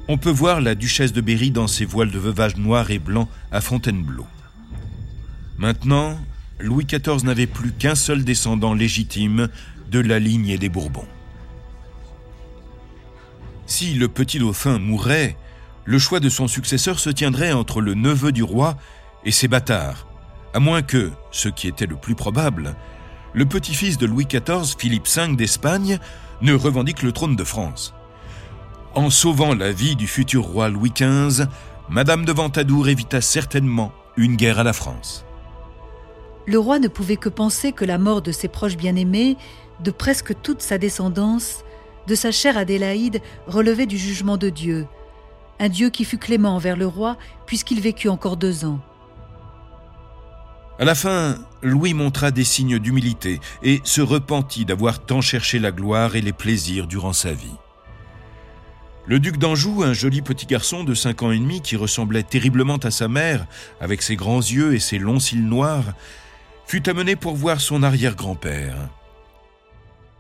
On 0.10 0.18
peut 0.18 0.32
voir 0.32 0.60
la 0.60 0.76
duchesse 0.76 1.14
de 1.14 1.22
Berry 1.22 1.52
dans 1.52 1.68
ses 1.68 1.86
voiles 1.86 2.12
de 2.12 2.20
veuvage 2.20 2.58
noir 2.58 2.92
et 2.92 3.00
blanc 3.00 3.30
à 3.54 3.62
Fontainebleau. 3.62 4.28
Maintenant, 5.58 6.20
Louis 6.60 6.84
XIV 6.84 7.24
n'avait 7.24 7.48
plus 7.48 7.72
qu'un 7.72 7.96
seul 7.96 8.26
descendant 8.26 8.74
légitime 8.74 9.48
de 9.90 10.02
la 10.02 10.20
lignée 10.20 10.58
des 10.58 10.68
Bourbons. 10.68 11.08
Si 13.66 13.94
le 13.94 14.10
petit 14.10 14.40
dauphin 14.40 14.78
mourait, 14.78 15.38
le 15.86 16.00
choix 16.00 16.20
de 16.20 16.30
son 16.30 16.48
successeur 16.48 17.00
se 17.00 17.10
tiendrait 17.10 17.54
entre 17.54 17.82
le 17.82 17.94
neveu 17.94 18.32
du 18.32 18.44
roi 18.44 18.76
et 19.26 19.32
ses 19.32 19.48
bâtards, 19.48 20.08
à 20.54 20.60
moins 20.60 20.82
que, 20.82 21.12
ce 21.32 21.50
qui 21.50 21.68
était 21.68 21.86
le 21.86 21.96
plus 21.96 22.16
probable, 22.16 22.76
le 23.34 23.46
petit-fils 23.46 23.98
de 23.98 24.06
Louis 24.06 24.26
XIV, 24.26 24.76
Philippe 24.78 25.08
V 25.08 25.36
d'Espagne, 25.36 26.00
ne 26.42 26.54
revendique 26.54 27.02
le 27.02 27.12
trône 27.12 27.36
de 27.36 27.44
France. 27.44 27.94
En 28.94 29.10
sauvant 29.10 29.56
la 29.56 29.72
vie 29.72 29.96
du 29.96 30.08
futur 30.08 30.44
roi 30.44 30.70
Louis 30.70 30.92
XV, 30.92 31.46
Madame 31.90 32.26
de 32.26 32.32
Ventadour 32.32 32.90
évita 32.90 33.22
certainement 33.22 33.94
une 34.18 34.36
guerre 34.36 34.60
à 34.60 34.64
la 34.64 34.74
France. 34.74 35.26
Le 36.46 36.60
roi 36.60 36.80
ne 36.80 36.88
pouvait 36.88 37.18
que 37.18 37.30
penser 37.30 37.72
que 37.72 37.86
la 37.86 37.98
mort 37.98 38.22
de 38.22 38.32
ses 38.32 38.48
proches 38.48 38.76
bien-aimés, 38.76 39.38
de 39.80 39.92
presque 39.92 40.34
toute 40.42 40.62
sa 40.62 40.78
descendance, 40.78 41.64
de 42.08 42.16
sa 42.16 42.32
chère 42.32 42.58
Adélaïde, 42.58 43.22
relevait 43.48 43.86
du 43.86 43.98
jugement 43.98 44.38
de 44.38 44.50
Dieu, 44.50 44.88
un 45.62 45.70
Dieu 45.70 45.92
qui 45.92 46.04
fut 46.04 46.18
clément 46.18 46.56
envers 46.56 46.76
le 46.76 46.88
roi 46.88 47.18
puisqu'il 47.46 47.80
vécut 47.80 48.10
encore 48.10 48.36
deux 48.36 48.66
ans. 48.66 48.82
À 50.80 50.86
la 50.86 50.96
fin, 50.96 51.36
Louis 51.62 51.94
montra 51.94 52.32
des 52.32 52.44
signes 52.44 52.80
d'humilité 52.80 53.40
et 53.62 53.80
se 53.84 54.02
repentit 54.02 54.66
d'avoir 54.66 55.06
tant 55.06 55.22
cherché 55.22 55.60
la 55.60 55.72
gloire 55.72 56.16
et 56.16 56.22
les 56.22 56.34
plaisirs 56.34 56.88
durant 56.88 57.14
sa 57.14 57.32
vie. 57.32 57.56
Le 59.06 59.20
duc 59.20 59.38
d'Anjou, 59.38 59.84
un 59.84 59.94
joli 59.94 60.24
petit 60.24 60.48
garçon 60.48 60.84
de 60.84 60.96
cinq 60.96 61.22
ans 61.22 61.32
et 61.32 61.38
demi 61.38 61.62
qui 61.62 61.76
ressemblait 61.76 62.24
terriblement 62.24 62.78
à 62.78 62.90
sa 62.90 63.08
mère, 63.08 63.46
avec 63.80 64.02
ses 64.02 64.16
grands 64.16 64.40
yeux 64.40 64.74
et 64.74 64.80
ses 64.80 64.98
longs 64.98 65.20
cils 65.20 65.46
noirs, 65.46 65.94
fut 66.66 66.90
amené 66.90 67.16
pour 67.16 67.36
voir 67.36 67.62
son 67.62 67.84
arrière-grand-père. 67.84 68.90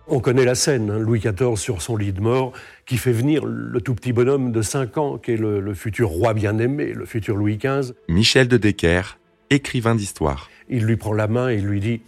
On 0.07 0.19
connaît 0.19 0.45
la 0.45 0.55
scène, 0.55 0.89
hein, 0.89 0.99
Louis 0.99 1.19
XIV 1.19 1.55
sur 1.55 1.81
son 1.81 1.95
lit 1.95 2.11
de 2.11 2.21
mort, 2.21 2.53
qui 2.85 2.97
fait 2.97 3.11
venir 3.11 3.45
le 3.45 3.79
tout 3.81 3.95
petit 3.95 4.13
bonhomme 4.13 4.51
de 4.51 4.61
5 4.61 4.97
ans, 4.97 5.17
qui 5.17 5.31
est 5.31 5.37
le, 5.37 5.59
le 5.59 5.73
futur 5.73 6.09
roi 6.09 6.33
bien-aimé, 6.33 6.93
le 6.93 7.05
futur 7.05 7.35
Louis 7.35 7.57
XV. 7.57 7.93
Michel 8.09 8.47
de 8.47 8.57
Decker, 8.57 9.17
écrivain 9.49 9.95
d'histoire. 9.95 10.49
Il 10.69 10.85
lui 10.85 10.97
prend 10.97 11.13
la 11.13 11.27
main 11.27 11.49
et 11.49 11.57
lui 11.57 11.79
dit 11.79 12.01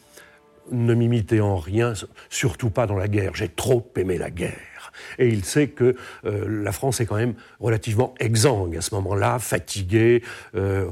Ne 0.71 0.93
m'imitez 0.93 1.39
en 1.39 1.57
rien, 1.57 1.93
surtout 2.29 2.69
pas 2.69 2.87
dans 2.87 2.97
la 2.97 3.07
guerre. 3.07 3.35
J'ai 3.35 3.49
trop 3.49 3.91
aimé 3.95 4.17
la 4.17 4.31
guerre. 4.31 4.72
Et 5.19 5.27
il 5.29 5.43
sait 5.45 5.67
que 5.67 5.95
euh, 6.25 6.63
la 6.63 6.71
France 6.71 7.01
est 7.01 7.05
quand 7.05 7.15
même 7.15 7.33
relativement 7.59 8.13
exsangue 8.19 8.77
à 8.77 8.81
ce 8.81 8.93
moment-là, 8.95 9.39
fatiguée. 9.39 10.23
Euh, 10.55 10.89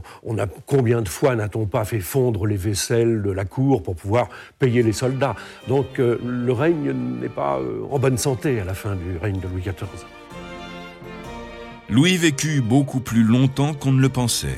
combien 0.65 1.01
de 1.01 1.09
fois 1.09 1.35
n'a-t-on 1.35 1.65
pas 1.65 1.85
fait 1.85 1.99
fondre 1.99 2.45
les 2.45 2.57
vaisselles 2.57 3.21
de 3.21 3.31
la 3.31 3.45
cour 3.45 3.83
pour 3.83 3.95
pouvoir 3.95 4.29
payer 4.59 4.83
les 4.83 4.93
soldats? 4.93 5.35
Donc 5.67 5.99
euh, 5.99 6.19
le 6.25 6.53
règne 6.53 6.91
n'est 6.91 7.29
pas 7.29 7.59
en 7.89 7.99
bonne 7.99 8.17
santé 8.17 8.59
à 8.59 8.65
la 8.65 8.73
fin 8.73 8.95
du 8.95 9.17
règne 9.17 9.39
de 9.39 9.47
Louis 9.47 9.61
XIV. 9.61 10.05
Louis 11.89 12.17
vécut 12.17 12.61
beaucoup 12.61 13.01
plus 13.01 13.23
longtemps 13.23 13.73
qu'on 13.73 13.91
ne 13.91 14.01
le 14.01 14.09
pensait. 14.09 14.57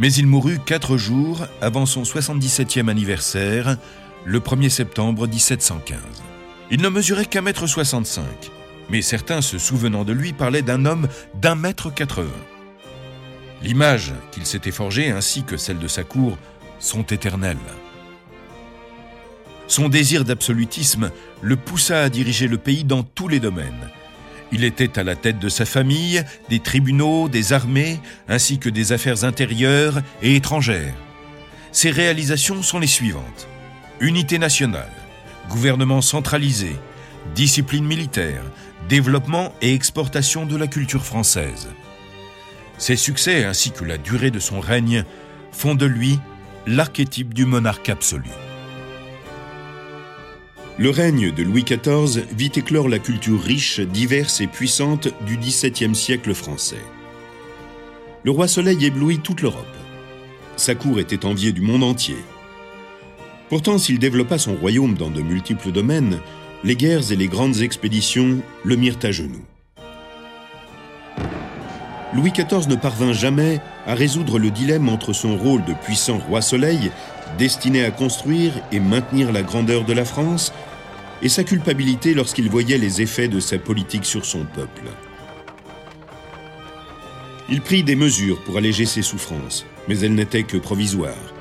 Mais 0.00 0.12
il 0.12 0.26
mourut 0.26 0.58
quatre 0.58 0.96
jours 0.96 1.46
avant 1.60 1.86
son 1.86 2.02
77e 2.02 2.88
anniversaire, 2.88 3.76
le 4.24 4.40
1er 4.40 4.70
septembre 4.70 5.28
1715. 5.28 5.98
Il 6.70 6.82
ne 6.82 6.88
mesurait 6.88 7.26
qu'un 7.26 7.40
mètre 7.40 7.66
65, 7.66 8.24
mais 8.90 9.02
certains 9.02 9.40
se 9.40 9.58
souvenant 9.58 10.04
de 10.04 10.12
lui 10.12 10.32
parlaient 10.32 10.62
d'un 10.62 10.84
homme 10.84 11.08
d'un 11.34 11.56
mètre 11.56 11.92
80. 11.92 12.28
L'image 13.62 14.12
qu'il 14.30 14.46
s'était 14.46 14.70
forgée 14.70 15.10
ainsi 15.10 15.42
que 15.42 15.56
celle 15.56 15.78
de 15.78 15.88
sa 15.88 16.04
cour 16.04 16.38
sont 16.78 17.02
éternelles. 17.02 17.56
Son 19.66 19.88
désir 19.88 20.24
d'absolutisme 20.24 21.10
le 21.42 21.56
poussa 21.56 22.02
à 22.02 22.08
diriger 22.08 22.48
le 22.48 22.58
pays 22.58 22.84
dans 22.84 23.02
tous 23.02 23.28
les 23.28 23.40
domaines. 23.40 23.90
Il 24.52 24.64
était 24.64 24.98
à 24.98 25.04
la 25.04 25.14
tête 25.14 25.38
de 25.38 25.48
sa 25.48 25.64
famille, 25.64 26.24
des 26.48 26.58
tribunaux, 26.58 27.28
des 27.28 27.52
armées, 27.52 28.00
ainsi 28.28 28.58
que 28.58 28.68
des 28.68 28.92
affaires 28.92 29.22
intérieures 29.24 30.02
et 30.22 30.34
étrangères. 30.34 30.94
Ses 31.70 31.90
réalisations 31.90 32.62
sont 32.62 32.80
les 32.80 32.88
suivantes. 32.88 33.46
Unité 34.00 34.38
nationale, 34.38 34.90
gouvernement 35.50 36.00
centralisé, 36.00 36.76
discipline 37.34 37.84
militaire, 37.84 38.42
développement 38.88 39.52
et 39.60 39.74
exportation 39.74 40.46
de 40.46 40.56
la 40.56 40.68
culture 40.68 41.04
française. 41.04 41.68
Ses 42.78 42.96
succès 42.96 43.44
ainsi 43.44 43.72
que 43.72 43.84
la 43.84 43.98
durée 43.98 44.30
de 44.30 44.38
son 44.38 44.60
règne 44.60 45.04
font 45.52 45.74
de 45.74 45.86
lui 45.86 46.18
l'archétype 46.66 47.34
du 47.34 47.44
monarque 47.44 47.88
absolu. 47.88 48.30
Le 50.78 50.88
règne 50.88 51.32
de 51.32 51.42
Louis 51.42 51.64
XIV 51.64 52.24
vit 52.32 52.52
éclore 52.54 52.88
la 52.88 52.98
culture 52.98 53.42
riche, 53.42 53.80
diverse 53.80 54.40
et 54.40 54.46
puissante 54.46 55.08
du 55.26 55.36
XVIIe 55.36 55.94
siècle 55.94 56.32
français. 56.32 56.82
le 58.22 58.30
roi 58.30 58.48
Soleil 58.48 58.84
éblouit 58.84 59.18
toute 59.18 59.42
l'Europe. 59.42 59.76
Sa 60.56 60.74
cour 60.74 61.00
était 61.00 61.24
enviée 61.24 61.52
du 61.52 61.60
monde 61.60 61.82
entier. 61.82 62.16
Pourtant, 63.50 63.78
s'il 63.78 63.98
développa 63.98 64.38
son 64.38 64.54
royaume 64.54 64.94
dans 64.94 65.10
de 65.10 65.20
multiples 65.20 65.72
domaines, 65.72 66.20
les 66.62 66.76
guerres 66.76 67.10
et 67.10 67.16
les 67.16 67.26
grandes 67.26 67.62
expéditions 67.62 68.38
le 68.64 68.76
mirent 68.76 68.98
à 69.02 69.10
genoux. 69.10 69.44
Louis 72.14 72.30
XIV 72.30 72.68
ne 72.68 72.76
parvint 72.76 73.12
jamais 73.12 73.60
à 73.86 73.94
résoudre 73.94 74.38
le 74.38 74.50
dilemme 74.50 74.88
entre 74.88 75.12
son 75.12 75.36
rôle 75.36 75.64
de 75.64 75.74
puissant 75.74 76.18
roi 76.18 76.42
soleil, 76.42 76.92
destiné 77.38 77.84
à 77.84 77.90
construire 77.90 78.52
et 78.70 78.78
maintenir 78.78 79.32
la 79.32 79.42
grandeur 79.42 79.84
de 79.84 79.92
la 79.92 80.04
France, 80.04 80.52
et 81.20 81.28
sa 81.28 81.42
culpabilité 81.42 82.14
lorsqu'il 82.14 82.48
voyait 82.48 82.78
les 82.78 83.02
effets 83.02 83.28
de 83.28 83.40
sa 83.40 83.58
politique 83.58 84.04
sur 84.04 84.24
son 84.24 84.44
peuple. 84.44 84.90
Il 87.48 87.62
prit 87.62 87.82
des 87.82 87.96
mesures 87.96 88.40
pour 88.42 88.58
alléger 88.58 88.86
ses 88.86 89.02
souffrances, 89.02 89.66
mais 89.88 89.98
elles 89.98 90.14
n'étaient 90.14 90.44
que 90.44 90.56
provisoires. 90.56 91.39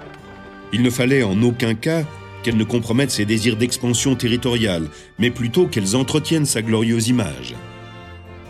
Il 0.72 0.82
ne 0.84 0.90
fallait 0.90 1.24
en 1.24 1.42
aucun 1.42 1.74
cas 1.74 2.04
qu'elles 2.44 2.58
ne 2.58 2.64
compromettent 2.64 3.12
ses 3.12 3.26
désirs 3.26 3.58
d'expansion 3.58 4.16
territoriale, 4.16 4.88
mais 5.18 5.30
plutôt 5.30 5.68
qu'elles 5.68 5.96
entretiennent 5.96 6.46
sa 6.46 6.62
glorieuse 6.62 7.08
image. 7.08 7.56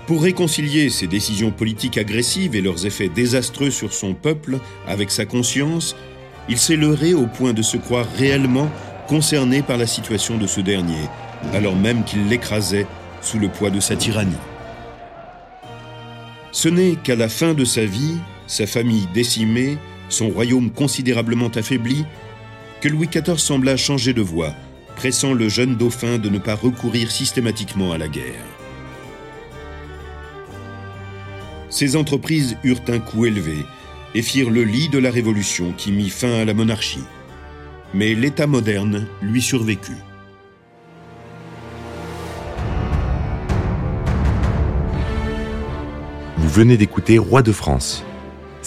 Pour 0.06 0.24
réconcilier 0.24 0.90
ses 0.90 1.08
décisions 1.08 1.52
politiques 1.52 1.98
agressives 1.98 2.56
et 2.56 2.62
leurs 2.62 2.86
effets 2.86 3.10
désastreux 3.10 3.70
sur 3.70 3.94
son 3.94 4.14
peuple 4.14 4.60
avec 4.88 5.12
sa 5.12 5.26
conscience, 5.26 5.96
il 6.50 6.58
s'est 6.58 6.76
leurré 6.76 7.14
au 7.14 7.28
point 7.28 7.54
de 7.54 7.62
se 7.62 7.78
croire 7.78 8.08
réellement 8.18 8.70
concerné 9.08 9.62
par 9.62 9.78
la 9.78 9.88
situation 9.88 10.38
de 10.38 10.48
ce 10.48 10.62
dernier, 10.62 11.08
alors 11.54 11.76
même 11.76 12.04
qu'il 12.04 12.28
l'écrasait 12.28 12.88
sous 13.22 13.40
le 13.40 13.50
poids 13.50 13.70
de 13.70 13.80
sa 13.80 13.96
tyrannie. 13.96 14.34
Ce 16.52 16.70
n'est 16.70 16.96
qu'à 16.96 17.16
la 17.16 17.30
fin 17.30 17.54
de 17.54 17.64
sa 17.64 17.86
vie, 17.86 18.18
sa 18.48 18.66
famille 18.66 19.08
décimée, 19.14 19.78
son 20.10 20.30
royaume 20.30 20.72
considérablement 20.72 21.50
affaibli, 21.50 22.06
que 22.82 22.90
Louis 22.90 23.08
XIV 23.08 23.38
sembla 23.38 23.78
changer 23.78 24.14
de 24.14 24.22
voie, 24.22 24.54
pressant 24.96 25.34
le 25.34 25.48
jeune 25.50 25.76
dauphin 25.76 26.18
de 26.18 26.30
ne 26.30 26.40
pas 26.40 26.56
recourir 26.56 27.12
systématiquement 27.12 27.92
à 27.92 27.98
la 27.98 28.08
guerre. 28.08 28.46
Ces 31.70 31.96
entreprises 31.96 32.58
eurent 32.64 32.82
un 32.88 33.00
coût 33.00 33.26
élevé 33.26 33.58
et 34.16 34.22
firent 34.22 34.50
le 34.50 34.64
lit 34.64 34.90
de 34.90 34.98
la 34.98 35.12
Révolution 35.12 35.72
qui 35.78 35.92
mit 35.92 36.10
fin 36.10 36.34
à 36.34 36.46
la 36.46 36.54
monarchie. 36.54 37.04
Mais 37.94 38.16
l'État 38.16 38.48
moderne 38.48 39.08
lui 39.22 39.42
survécut. 39.42 39.98
Vous 46.38 46.50
venez 46.50 46.78
d'écouter 46.78 47.18
Roi 47.18 47.42
de 47.44 47.52
France. 47.52 48.04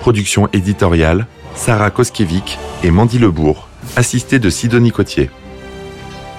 Production 0.00 0.48
éditoriale 0.54 1.26
Sarah 1.54 1.90
Koskiewicz 1.90 2.58
et 2.82 2.90
Mandy 2.90 3.18
Lebourg, 3.18 3.68
assistée 3.96 4.38
de 4.38 4.48
Sidonie 4.48 4.92
Cotier. 4.92 5.30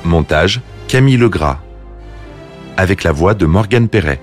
Montage 0.04 0.62
Camille 0.88 1.18
Legras. 1.18 1.60
Avec 2.76 3.04
la 3.04 3.12
voix 3.12 3.36
de 3.36 3.46
Morgane 3.46 3.88
Perret. 3.88 4.20